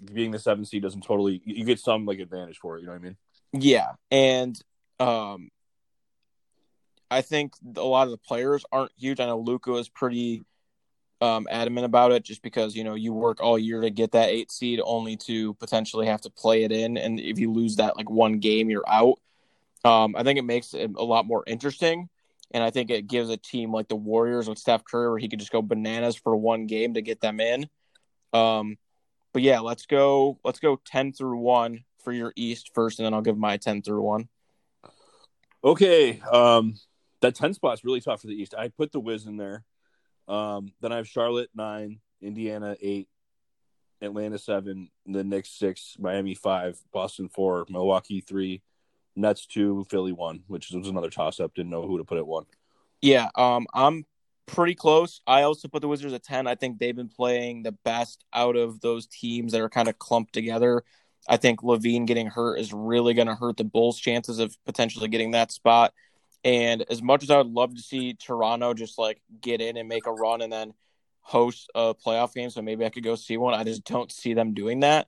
[0.05, 2.81] being the seven seed doesn't totally you get some like advantage for it.
[2.81, 3.17] You know what I mean?
[3.53, 4.59] Yeah, and
[4.99, 5.49] um,
[7.11, 9.19] I think a lot of the players aren't huge.
[9.19, 10.43] I know Luka is pretty
[11.21, 14.29] um, adamant about it, just because you know you work all year to get that
[14.29, 17.97] eight seed, only to potentially have to play it in, and if you lose that
[17.97, 19.19] like one game, you're out.
[19.85, 22.09] Um, I think it makes it a lot more interesting.
[22.53, 25.27] And I think it gives a team like the Warriors with Steph Curry where he
[25.27, 27.67] could just go bananas for one game to get them in.
[28.31, 28.77] Um,
[29.33, 30.39] but yeah, let's go.
[30.43, 33.81] Let's go ten through one for your East first, and then I'll give my ten
[33.81, 34.29] through one.
[35.63, 36.75] Okay, um,
[37.21, 38.53] that ten spot's really tough for the East.
[38.57, 39.63] I put the Wiz in there.
[40.27, 43.09] Um, then I have Charlotte nine, Indiana eight,
[44.01, 48.61] Atlanta seven, the Knicks six, Miami five, Boston four, Milwaukee three,
[49.15, 51.53] Nets two, Philly one, which was another toss up.
[51.55, 52.45] Didn't know who to put at one.
[53.01, 54.05] Yeah, um, I'm
[54.45, 55.21] pretty close.
[55.25, 56.47] I also put the Wizards at 10.
[56.47, 59.99] I think they've been playing the best out of those teams that are kind of
[59.99, 60.83] clumped together.
[61.27, 65.07] I think LaVine getting hurt is really going to hurt the Bulls' chances of potentially
[65.07, 65.93] getting that spot.
[66.43, 69.87] And as much as I would love to see Toronto just like get in and
[69.87, 70.73] make a run and then
[71.21, 74.33] host a playoff game, so maybe I could go see one, I just don't see
[74.33, 75.07] them doing that.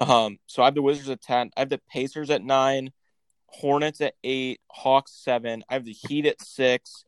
[0.00, 1.52] Um, so I have the Wizards at 10.
[1.56, 2.90] I have the Pacers at 9,
[3.46, 5.62] Hornets at 8, Hawks 7.
[5.68, 7.04] I have the Heat at 6.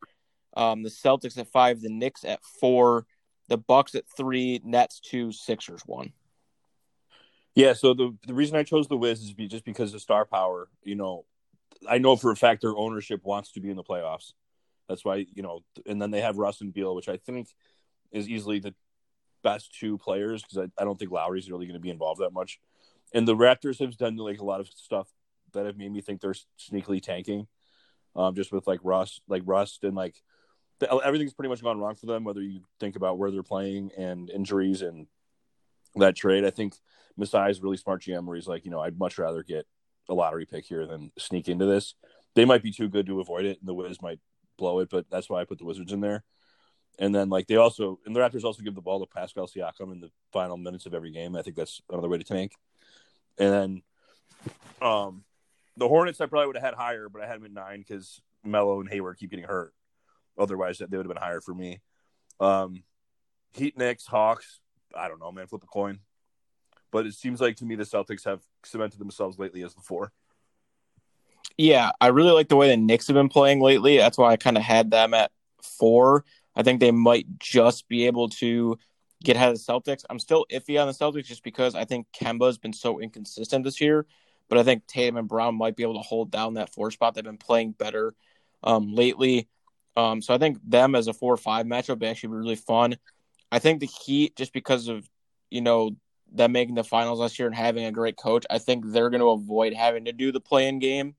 [0.57, 3.07] Um, the Celtics at five, the Knicks at four,
[3.49, 6.13] the Bucks at three, Nets two, Sixers one.
[7.55, 10.25] Yeah, so the the reason I chose the Wiz is be just because of star
[10.25, 10.69] power.
[10.83, 11.25] You know,
[11.89, 14.33] I know for a fact their ownership wants to be in the playoffs.
[14.89, 17.49] That's why you know, and then they have Russ and Beal, which I think
[18.13, 18.75] is easily the
[19.43, 22.33] best two players because I, I don't think Lowry's really going to be involved that
[22.33, 22.59] much.
[23.15, 25.09] And the Raptors have done like a lot of stuff
[25.53, 27.47] that have made me think they're sneakily tanking,
[28.15, 30.23] um, just with like Russ, like Rust and like
[30.83, 32.25] everything's pretty much gone wrong for them.
[32.25, 35.07] Whether you think about where they're playing and injuries and
[35.97, 36.75] that trade, I think
[37.17, 38.25] Masai is really smart GM.
[38.25, 39.67] Where he's like, you know, I'd much rather get
[40.09, 41.95] a lottery pick here than sneak into this.
[42.35, 44.21] They might be too good to avoid it, and the Wiz might
[44.59, 44.91] blow it.
[44.91, 46.25] But that's why I put the Wizards in there.
[46.99, 49.93] And then like they also and the Raptors also give the ball to Pascal Siakam
[49.93, 51.37] in the final minutes of every game.
[51.37, 52.53] I think that's another way to tank.
[53.39, 53.83] And then
[54.81, 55.25] um
[55.77, 58.21] the Hornets I probably would have had higher, but I had them at nine because
[58.45, 59.75] Melo and Hayward keep getting hurt.
[60.39, 61.81] Otherwise, they would have been higher for me.
[62.41, 62.83] Um,
[63.55, 64.61] Heat, Knicks, Hawks.
[64.95, 65.47] I don't know, man.
[65.47, 66.01] Flip a coin.
[66.91, 70.13] But it seems like to me the Celtics have cemented themselves lately as the four.
[71.57, 73.97] Yeah, I really like the way the Knicks have been playing lately.
[73.97, 75.31] That's why I kind of had them at
[75.63, 76.25] four.
[76.55, 78.79] I think they might just be able to
[79.23, 80.05] get ahead of the Celtics.
[80.09, 83.81] I'm still iffy on the Celtics just because I think Kemba's been so inconsistent this
[83.81, 84.07] year.
[84.49, 87.15] But I think Tatum and Brown might be able to hold down that four spot.
[87.15, 88.15] They've been playing better
[88.63, 89.49] um, lately.
[89.97, 92.57] Um, so I think them as a four or five matchup would actually be really
[92.57, 92.97] fun.
[93.51, 95.09] I think the Heat, just because of
[95.51, 95.93] you know
[96.33, 99.21] them making the finals last year and having a great coach, I think they're going
[99.21, 101.15] to avoid having to do the play-in game.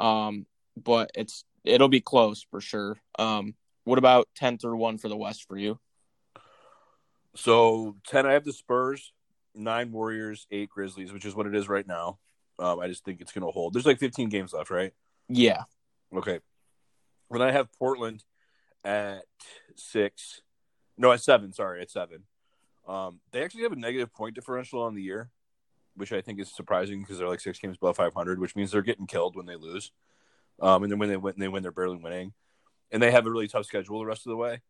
[0.00, 0.46] Um,
[0.82, 2.96] but it's it'll be close for sure.
[3.18, 5.78] Um, what about ten through one for the West for you?
[7.34, 9.12] So ten, I have the Spurs,
[9.54, 12.18] nine Warriors, eight Grizzlies, which is what it is right now.
[12.58, 13.74] Um, I just think it's going to hold.
[13.74, 14.92] There's like 15 games left, right?
[15.28, 15.64] Yeah.
[16.14, 16.40] Okay.
[17.28, 18.24] When I have Portland
[18.84, 19.24] at
[19.74, 20.42] six,
[20.96, 21.52] no, at seven.
[21.52, 22.24] Sorry, at seven.
[22.86, 25.30] Um, they actually have a negative point differential on the year,
[25.96, 28.82] which I think is surprising because they're like six games above 500, which means they're
[28.82, 29.90] getting killed when they lose.
[30.60, 32.32] Um, and then when they win, they win, they're barely winning,
[32.90, 34.62] and they have a really tough schedule the rest of the way.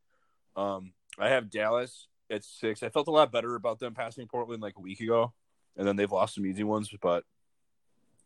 [0.56, 2.82] Um, I have Dallas at six.
[2.82, 5.32] I felt a lot better about them passing Portland like a week ago,
[5.76, 6.90] and then they've lost some easy ones.
[7.00, 7.24] But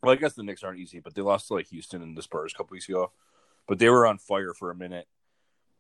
[0.02, 2.22] well, I guess the Knicks aren't easy, but they lost to like Houston and the
[2.22, 3.12] Spurs a couple weeks ago.
[3.70, 5.06] But they were on fire for a minute.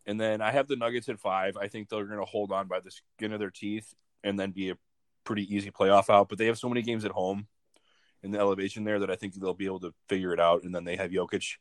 [0.06, 1.56] And then I have the Nuggets at five.
[1.56, 4.52] I think they're going to hold on by the skin of their teeth and then
[4.52, 4.78] be a
[5.24, 6.28] pretty easy playoff out.
[6.28, 7.48] But they have so many games at home
[8.22, 10.62] in the elevation there that I think they'll be able to figure it out.
[10.62, 11.56] And then they have Jokic.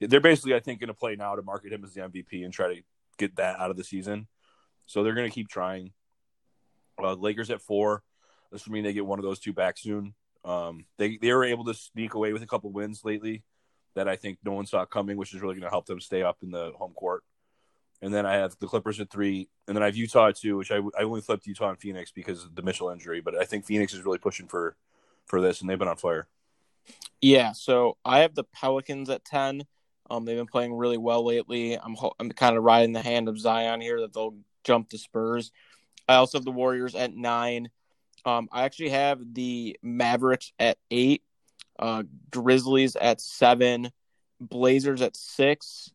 [0.00, 2.52] They're basically, I think, going to play now to market him as the MVP and
[2.52, 2.82] try to
[3.16, 4.26] get that out of the season.
[4.86, 5.92] So they're going to keep trying.
[7.00, 8.02] Uh, Lakers at four.
[8.50, 10.14] This would mean they get one of those two back soon.
[10.44, 13.44] Um, they they were able to sneak away with a couple wins lately
[13.98, 16.22] that I think no one saw coming, which is really going to help them stay
[16.22, 17.24] up in the home court.
[18.00, 20.56] And then I have the Clippers at three, and then I have Utah at two,
[20.56, 23.44] which I, I only flipped Utah and Phoenix because of the Mitchell injury, but I
[23.44, 24.76] think Phoenix is really pushing for
[25.26, 26.28] for this, and they've been on fire.
[27.20, 29.64] Yeah, so I have the Pelicans at ten.
[30.08, 31.74] Um, they've been playing really well lately.
[31.74, 35.50] I'm I'm kind of riding the hand of Zion here that they'll jump the Spurs.
[36.08, 37.68] I also have the Warriors at nine.
[38.24, 41.22] Um, I actually have the Mavericks at eight,
[41.78, 43.90] uh, Grizzlies at seven,
[44.40, 45.92] Blazers at six,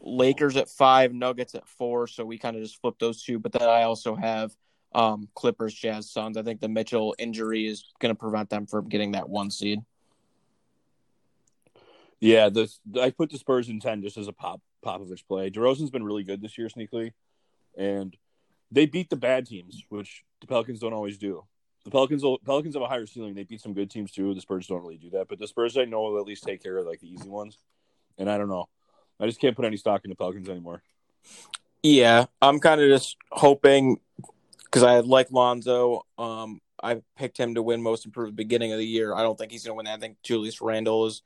[0.00, 2.06] Lakers at five, Nuggets at four.
[2.06, 3.38] So we kind of just flipped those two.
[3.38, 4.54] But then I also have
[4.92, 6.36] um, Clippers, Jazz, Suns.
[6.36, 9.80] I think the Mitchell injury is going to prevent them from getting that one seed.
[12.20, 15.50] Yeah, this I put the Spurs in ten just as a pop Popovich play.
[15.50, 17.12] DeRozan's been really good this year, sneakily,
[17.76, 18.16] and
[18.70, 21.44] they beat the bad teams, which the Pelicans don't always do.
[21.86, 23.34] The Pelicans Pelicans have a higher ceiling.
[23.34, 24.34] They beat some good teams too.
[24.34, 26.60] The Spurs don't really do that, but the Spurs I know will at least take
[26.60, 27.58] care of like the easy ones.
[28.18, 28.68] And I don't know.
[29.20, 30.82] I just can't put any stock in the Pelicans anymore.
[31.84, 34.00] Yeah, I'm kind of just hoping
[34.64, 36.04] because I like Lonzo.
[36.18, 39.14] Um, I picked him to win Most Improved beginning of the year.
[39.14, 39.94] I don't think he's going to win that.
[39.94, 41.22] I think Julius Randle is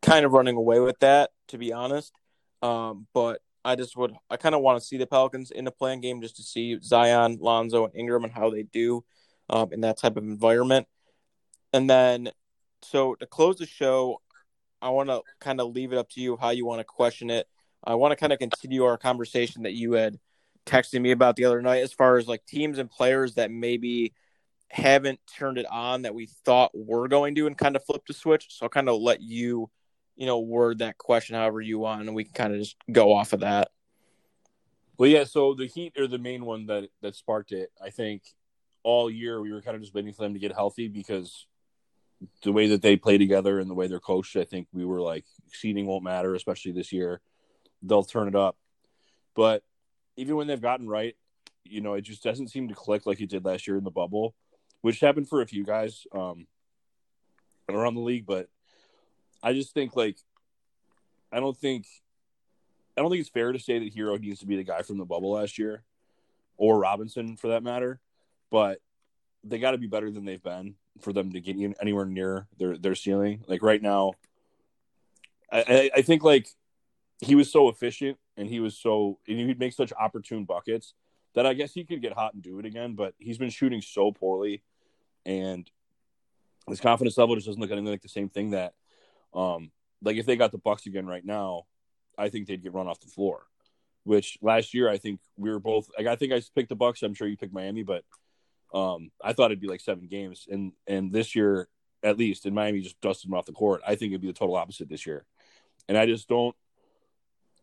[0.00, 2.14] kind of running away with that, to be honest.
[2.62, 5.70] Um, but I just would, I kind of want to see the Pelicans in the
[5.70, 9.04] playing game just to see Zion, Lonzo, and Ingram and how they do
[9.52, 10.88] um, in that type of environment.
[11.72, 12.30] And then,
[12.82, 14.20] so to close the show,
[14.80, 17.30] I want to kind of leave it up to you how you want to question
[17.30, 17.46] it.
[17.84, 20.18] I want to kind of continue our conversation that you had
[20.66, 24.12] texted me about the other night as far as like teams and players that maybe
[24.70, 28.14] haven't turned it on that we thought were going to and kind of flip the
[28.14, 28.46] switch.
[28.48, 29.70] So I'll kind of let you,
[30.16, 33.12] you know, word that question however you want and we can kind of just go
[33.12, 33.68] off of that.
[34.96, 35.24] Well, yeah.
[35.24, 37.70] So the Heat are the main one that that sparked it.
[37.82, 38.22] I think
[38.84, 41.46] all year we were kind of just waiting for them to get healthy because
[42.42, 45.00] the way that they play together and the way they're coached, I think we were
[45.00, 47.20] like seeding won't matter, especially this year.
[47.82, 48.56] They'll turn it up.
[49.34, 49.62] But
[50.16, 51.16] even when they've gotten right,
[51.64, 53.90] you know, it just doesn't seem to click like it did last year in the
[53.90, 54.34] bubble,
[54.82, 56.46] which happened for a few guys um,
[57.68, 58.26] around the league.
[58.26, 58.48] But
[59.42, 60.18] I just think like
[61.32, 61.86] I don't think
[62.96, 64.98] I don't think it's fair to say that Herro needs to be the guy from
[64.98, 65.82] the bubble last year,
[66.56, 68.00] or Robinson for that matter
[68.52, 68.80] but
[69.42, 72.76] they got to be better than they've been for them to get anywhere near their
[72.76, 73.42] their ceiling.
[73.48, 74.12] Like right now,
[75.50, 76.46] I, I think like
[77.20, 80.94] he was so efficient and he was so and he'd make such opportune buckets
[81.34, 82.94] that I guess he could get hot and do it again.
[82.94, 84.62] But he's been shooting so poorly,
[85.24, 85.68] and
[86.68, 88.74] his confidence level just doesn't look anything like the same thing that,
[89.34, 89.70] um,
[90.02, 91.62] like if they got the Bucks again right now,
[92.18, 93.46] I think they'd get run off the floor.
[94.04, 97.02] Which last year I think we were both like I think I picked the Bucks.
[97.02, 98.04] I'm sure you picked Miami, but
[98.74, 101.68] um, I thought it'd be like seven games, and and this year,
[102.02, 103.82] at least in Miami, just dusted them off the court.
[103.86, 105.24] I think it'd be the total opposite this year,
[105.88, 106.56] and I just don't.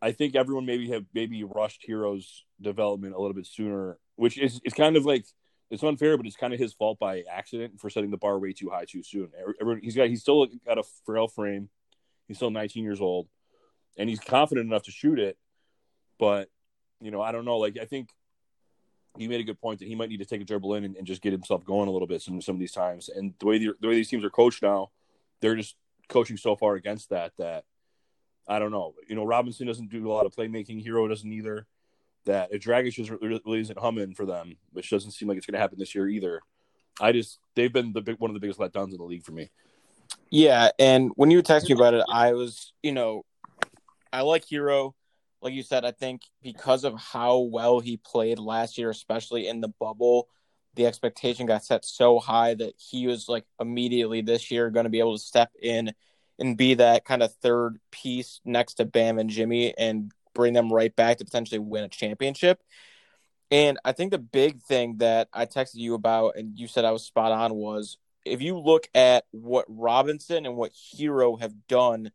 [0.02, 4.62] I think everyone maybe have maybe rushed Herro's development a little bit sooner, which is
[4.64, 5.26] it's kind of like
[5.72, 8.54] it's unfair, but it's kind of his fault by accident for setting the bar way
[8.54, 9.30] too high too soon.
[9.60, 11.70] Everyone, he's got he's still got a frail frame.
[12.28, 13.28] He's still 19 years old,
[13.98, 15.38] and he's confident enough to shoot it.
[16.20, 16.50] But
[17.02, 17.58] you know, I don't know.
[17.58, 18.10] Like I think
[19.18, 20.96] you made a good point that he might need to take a dribble in and,
[20.96, 23.10] and, just get himself going a little bit some some of these times.
[23.10, 24.92] And the way the, the way these teams are coached now,
[25.42, 25.76] they're just
[26.08, 27.64] coaching so far against that that
[28.48, 28.96] I don't know.
[29.08, 30.86] You know, Robinson doesn't do a lot of playmaking.
[30.86, 31.68] Herro doesn't either.
[32.26, 35.60] That Dragic just really, isn't humming for them, which doesn't seem like it's going to
[35.60, 36.42] happen this year either.
[37.00, 39.32] I just they've been the big one of the biggest letdowns in the league for
[39.32, 39.50] me.
[40.30, 43.24] Yeah, and when you were texting about it, I was you know
[44.12, 44.94] I like Herro.
[45.42, 49.62] Like you said, I think because of how well he played last year, especially in
[49.62, 50.28] the bubble,
[50.76, 54.90] the expectation got set so high that he was like immediately this year going to
[54.90, 55.94] be able to step in
[56.38, 60.72] and be that kind of third piece next to Bam and Jimmy and bring them
[60.72, 62.62] right back to potentially win a championship.
[63.52, 66.92] And I think the big thing that I texted you about and you said I
[66.92, 72.12] was spot on was if you look at what Robinson and what Herro have done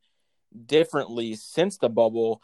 [0.66, 2.40] differently since the bubble,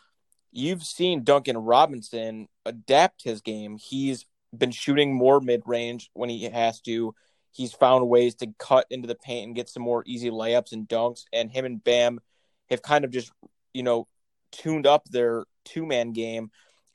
[0.52, 3.78] you've seen Duncan Robinson adapt his game.
[3.78, 4.26] He's
[4.56, 7.14] been shooting more mid range when he has to.
[7.52, 10.88] He's found ways to cut into the paint and get some more easy layups and
[10.88, 11.24] dunks.
[11.32, 12.20] And him and Bam
[12.68, 13.32] have kind of just,
[13.74, 14.06] you know,
[14.52, 16.50] tuned up their two man game.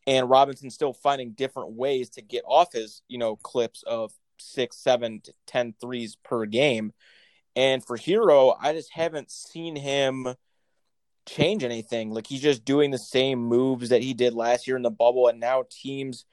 [0.08, 4.78] And Robinson's still finding different ways to get off his, you know, clips of six,
[4.78, 6.94] seven to ten threes per game.
[7.56, 10.28] And for Herro, I just haven't seen him
[11.26, 12.12] change anything.
[12.12, 15.28] Like he's just doing the same moves that he did last year in the bubble,
[15.28, 16.26] and now teams,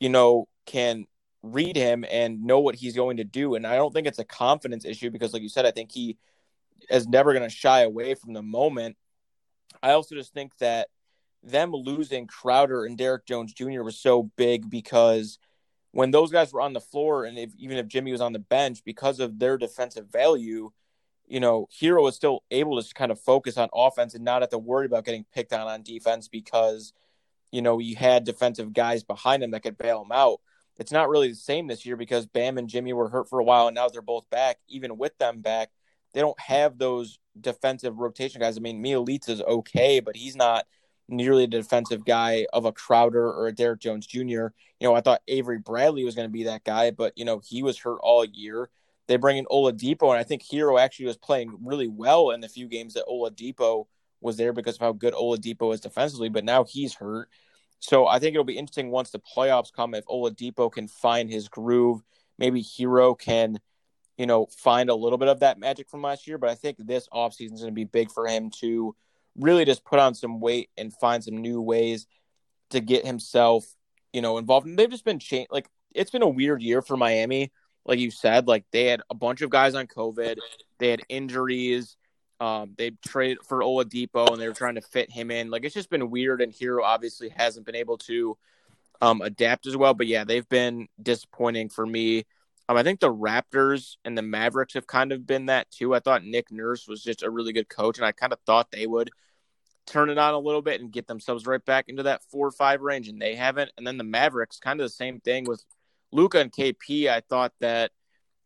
[0.00, 1.06] you know, can
[1.42, 3.54] read him and know what he's going to do.
[3.54, 6.18] And I don't think it's a confidence issue because, like you said, I think he
[6.90, 8.96] is never going to shy away from the moment.
[9.82, 10.88] I also just think that
[11.42, 13.82] them losing Crowder and Derrick Jones Jr.
[13.82, 15.38] was so big because
[15.92, 18.38] when those guys were on the floor, and if, even if Jimmy was on the
[18.38, 20.70] bench, because of their defensive value,
[21.28, 24.50] you know, Herro was still able to kind of focus on offense and not have
[24.50, 26.92] to worry about getting picked on on defense because,
[27.52, 30.40] you know, you had defensive guys behind him that could bail him out.
[30.78, 33.44] It's not really the same this year because Bam and Jimmy were hurt for a
[33.44, 34.58] while and now they're both back.
[34.68, 35.70] Even with them back,
[36.14, 38.56] they don't have those defensive rotation guys.
[38.56, 40.66] I mean, Mialit's is okay, but he's not–
[41.08, 44.20] nearly a defensive guy of a Crowder or a Derrick Jones Jr.
[44.20, 44.52] You
[44.82, 47.62] know, I thought Avery Bradley was going to be that guy, but you know he
[47.62, 48.70] was hurt all year.
[49.08, 52.48] They bring in Oladipo, and I think Herro actually was playing really well in the
[52.48, 53.86] few games that Oladipo
[54.20, 56.28] was there because of how good Oladipo is defensively.
[56.28, 57.28] But now he's hurt,
[57.80, 61.48] so I think it'll be interesting once the playoffs come if Oladipo can find his
[61.48, 62.02] groove.
[62.38, 63.60] Maybe Herro can,
[64.16, 66.38] you know, find a little bit of that magic from last year.
[66.38, 68.94] But I think this offseason is going to be big for him to
[69.36, 72.06] really just put on some weight and find some new ways
[72.70, 73.64] to get himself,
[74.12, 74.66] you know, involved.
[74.66, 75.52] And they've just been changed.
[75.52, 77.52] Like it's been a weird year for Miami.
[77.88, 80.36] Like you said, like they had a bunch of guys on COVID,
[80.78, 81.96] they had injuries.
[82.40, 85.50] Um, they traded for Oladipo and they were trying to fit him in.
[85.50, 86.40] Like it's just been weird.
[86.40, 88.38] And Herro obviously hasn't been able to
[89.00, 89.94] um, adapt as well.
[89.94, 92.26] But yeah, they've been disappointing for me.
[92.68, 95.94] Um, I think the Raptors and the Mavericks have kind of been that too.
[95.94, 98.70] I thought Nick Nurse was just a really good coach, and I kind of thought
[98.70, 99.10] they would
[99.86, 102.52] turn it on a little bit and get themselves right back into that four or
[102.52, 103.72] five range, and they haven't.
[103.78, 105.64] And then the Mavericks, kind of the same thing with
[106.12, 107.08] Luka and KP.
[107.08, 107.90] I thought that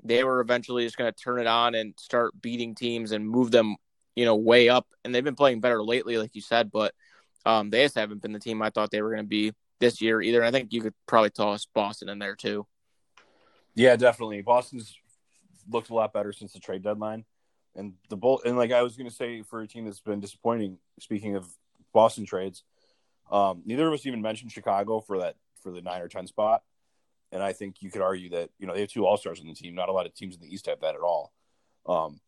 [0.03, 3.51] they were eventually just going to turn it on and start beating teams and move
[3.51, 3.77] them,
[4.17, 4.87] you know, way up.
[5.05, 6.93] And they've been playing better lately, like you said, but
[7.47, 10.01] um, they just haven't been the team I thought they were going to be this
[10.01, 10.39] year either.
[10.39, 12.67] And I think you could probably toss Boston in there too.
[13.75, 14.43] Yeah, definitely.
[14.43, 14.97] Boston's
[15.71, 17.25] looked a lot better since the trade deadline.
[17.75, 20.77] And the bull and like I was gonna say for a team that's been disappointing,
[21.01, 21.49] speaking of
[21.95, 22.65] Boston trades,
[23.31, 26.63] um, neither of us even mentioned Chicago for that for the nine or ten spot.
[27.33, 29.47] And I think you could argue that, you know, they have two all stars on
[29.47, 29.74] the team.
[29.74, 31.33] Not a lot of teams in the East have that at all.
[31.87, 32.20] Um,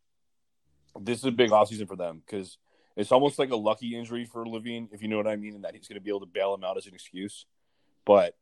[0.98, 2.56] this is a big offseason for them because
[2.96, 5.64] it's almost like a lucky injury for LaVine, if you know what I mean, and
[5.64, 7.44] that he's going to be able to bail him out as an excuse.
[8.06, 8.36] But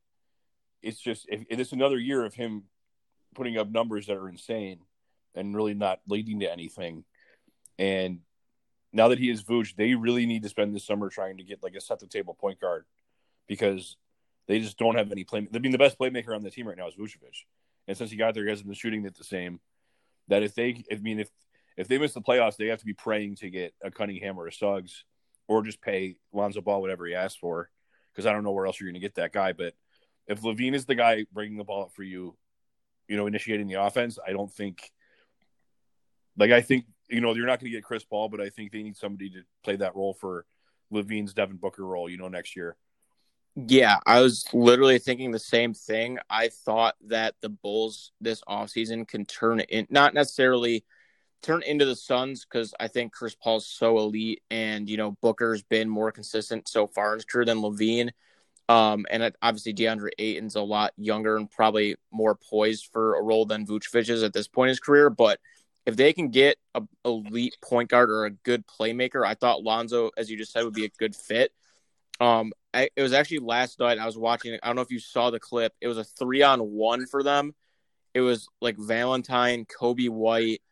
[0.82, 2.64] it's just, if, it's another year of him
[3.34, 4.80] putting up numbers that are insane
[5.34, 7.04] and really not leading to anything.
[7.78, 8.20] And
[8.92, 11.62] now that he is Vooch, they really need to spend this summer trying to get
[11.62, 12.84] like a set the table point guard
[13.48, 13.96] because
[14.49, 15.47] they just don't have any play.
[15.55, 17.45] I mean, the best playmaker on the team right now is Vucevic,
[17.86, 19.61] and since he got there, he hasn't been shooting it the same.
[20.28, 21.30] That if they, I mean, if
[21.76, 24.47] if they miss the playoffs, they have to be praying to get a Cunningham or
[24.47, 25.05] a Suggs,
[25.49, 27.70] or just pay Lonzo Ball whatever he asks for,
[28.12, 29.53] because I don't know where else you're going to get that guy.
[29.53, 29.74] But
[30.26, 32.36] if LaVine is the guy bringing the ball up for you,
[33.09, 34.90] you know, initiating the offense, I don't think.
[36.36, 38.72] Like I think you know you're not going to get Chris Paul, but I think
[38.72, 40.47] they need somebody to play that role for
[40.93, 42.09] LaVine's Devin Booker role.
[42.09, 42.76] You know, next year.
[43.55, 46.18] Yeah, I was literally thinking the same thing.
[46.30, 50.84] I thought that the Bulls this offseason can turn in not necessarily
[51.42, 55.62] turn into the Suns because I think Chris Paul's so elite and you know Booker's
[55.62, 58.11] been more consistent so far in his career than LaVine.
[58.68, 63.44] Um, and obviously DeAndre Ayton's a lot younger and probably more poised for a role
[63.44, 65.11] than Vucevic is at this point in his career.
[65.11, 65.40] But
[65.84, 70.11] if they can get a elite point guard or a good playmaker, I thought Lonzo,
[70.16, 71.53] as you just said, would be a good fit.
[72.20, 74.58] Um, I, it was actually last night I was watching.
[74.62, 75.74] I don't know if you saw the clip.
[75.80, 77.54] It was a three on one for them.
[78.14, 80.62] It was like Valentine, Coby White,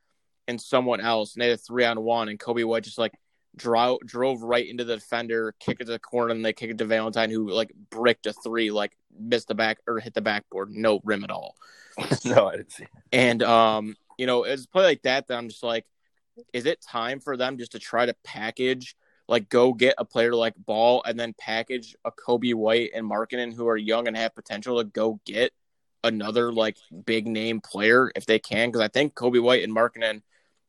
[0.48, 3.12] and someone else, and they had a three on one, and Coby White just like
[3.57, 6.78] drove drove right into the defender, kicked it to the corner, and they kicked it
[6.78, 10.70] to Valentine, who like bricked a three, like missed the back or hit the backboard,
[10.70, 11.57] no rim at all.
[12.24, 12.86] no, I didn't see.
[13.12, 15.86] And um, you know, it's play like that that I'm just like,
[16.53, 18.96] is it time for them just to try to package,
[19.31, 23.55] like go get a player like Ball and then package a Coby White and Markkanen
[23.55, 25.53] who are young and have potential to go get
[26.03, 26.76] another like
[27.07, 28.68] big name player if they can?
[28.68, 30.22] Because I think Coby White and Markkanen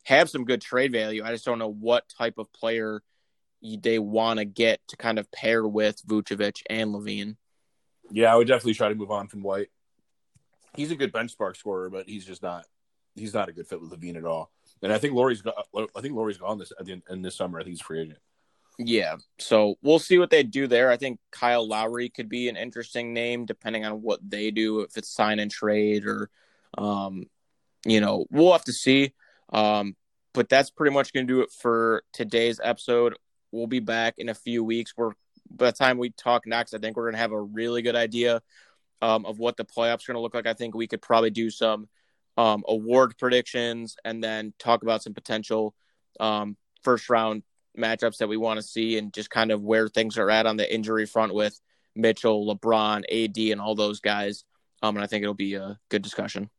[0.04, 1.24] have some good trade value.
[1.24, 3.02] I just don't know what type of player
[3.64, 7.38] they want to get to kind of pair with Vucevic and LaVine.
[8.12, 9.70] Yeah, I would definitely try to move on from White.
[10.76, 12.66] He's a good bench spark scorer, but he's just not.
[13.16, 14.52] He's not a good fit with LaVine at all.
[14.84, 15.42] And I think Lauri's.
[15.46, 17.60] I think Lauri's gone this at the in this summer.
[17.60, 18.20] I think he's free agent.
[18.78, 20.90] Yeah, so we'll see what they do there.
[20.90, 24.98] I think Kyle Lowry could be an interesting name, depending on what they do, if
[24.98, 26.30] it's sign and trade or,
[26.78, 27.26] um,
[27.86, 29.14] you know, we'll have to see.
[29.54, 29.96] Um,
[30.34, 33.18] but that's pretty much going to do it for today's episode.
[33.52, 34.94] We'll be back in a few weeks.
[34.96, 35.12] We're
[35.50, 37.96] by the time we talk next, I think we're going to have a really good
[37.96, 38.42] idea
[39.02, 40.48] um, of what the playoffs are going to look like.
[40.48, 41.88] I think we could probably do some
[42.38, 45.76] um, award predictions and then talk about some potential
[46.20, 47.44] um, first round
[47.78, 50.58] matchups that we want to see and just kind of where things are at on
[50.58, 51.60] the injury front with
[51.96, 54.44] Mitchell, LeBron, AD, and all those guys.
[54.82, 56.50] Um, and I think it'll be a good discussion.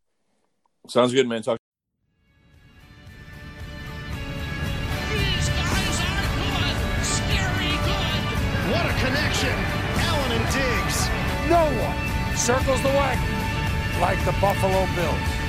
[0.88, 1.42] Sounds good, man.
[1.42, 1.58] Talk
[5.10, 8.72] These guys are good, scary good.
[8.72, 9.54] What a connection.
[10.04, 11.08] Allen and Diggs.
[11.48, 15.41] No one circles the wagon like the Buffalo Bills.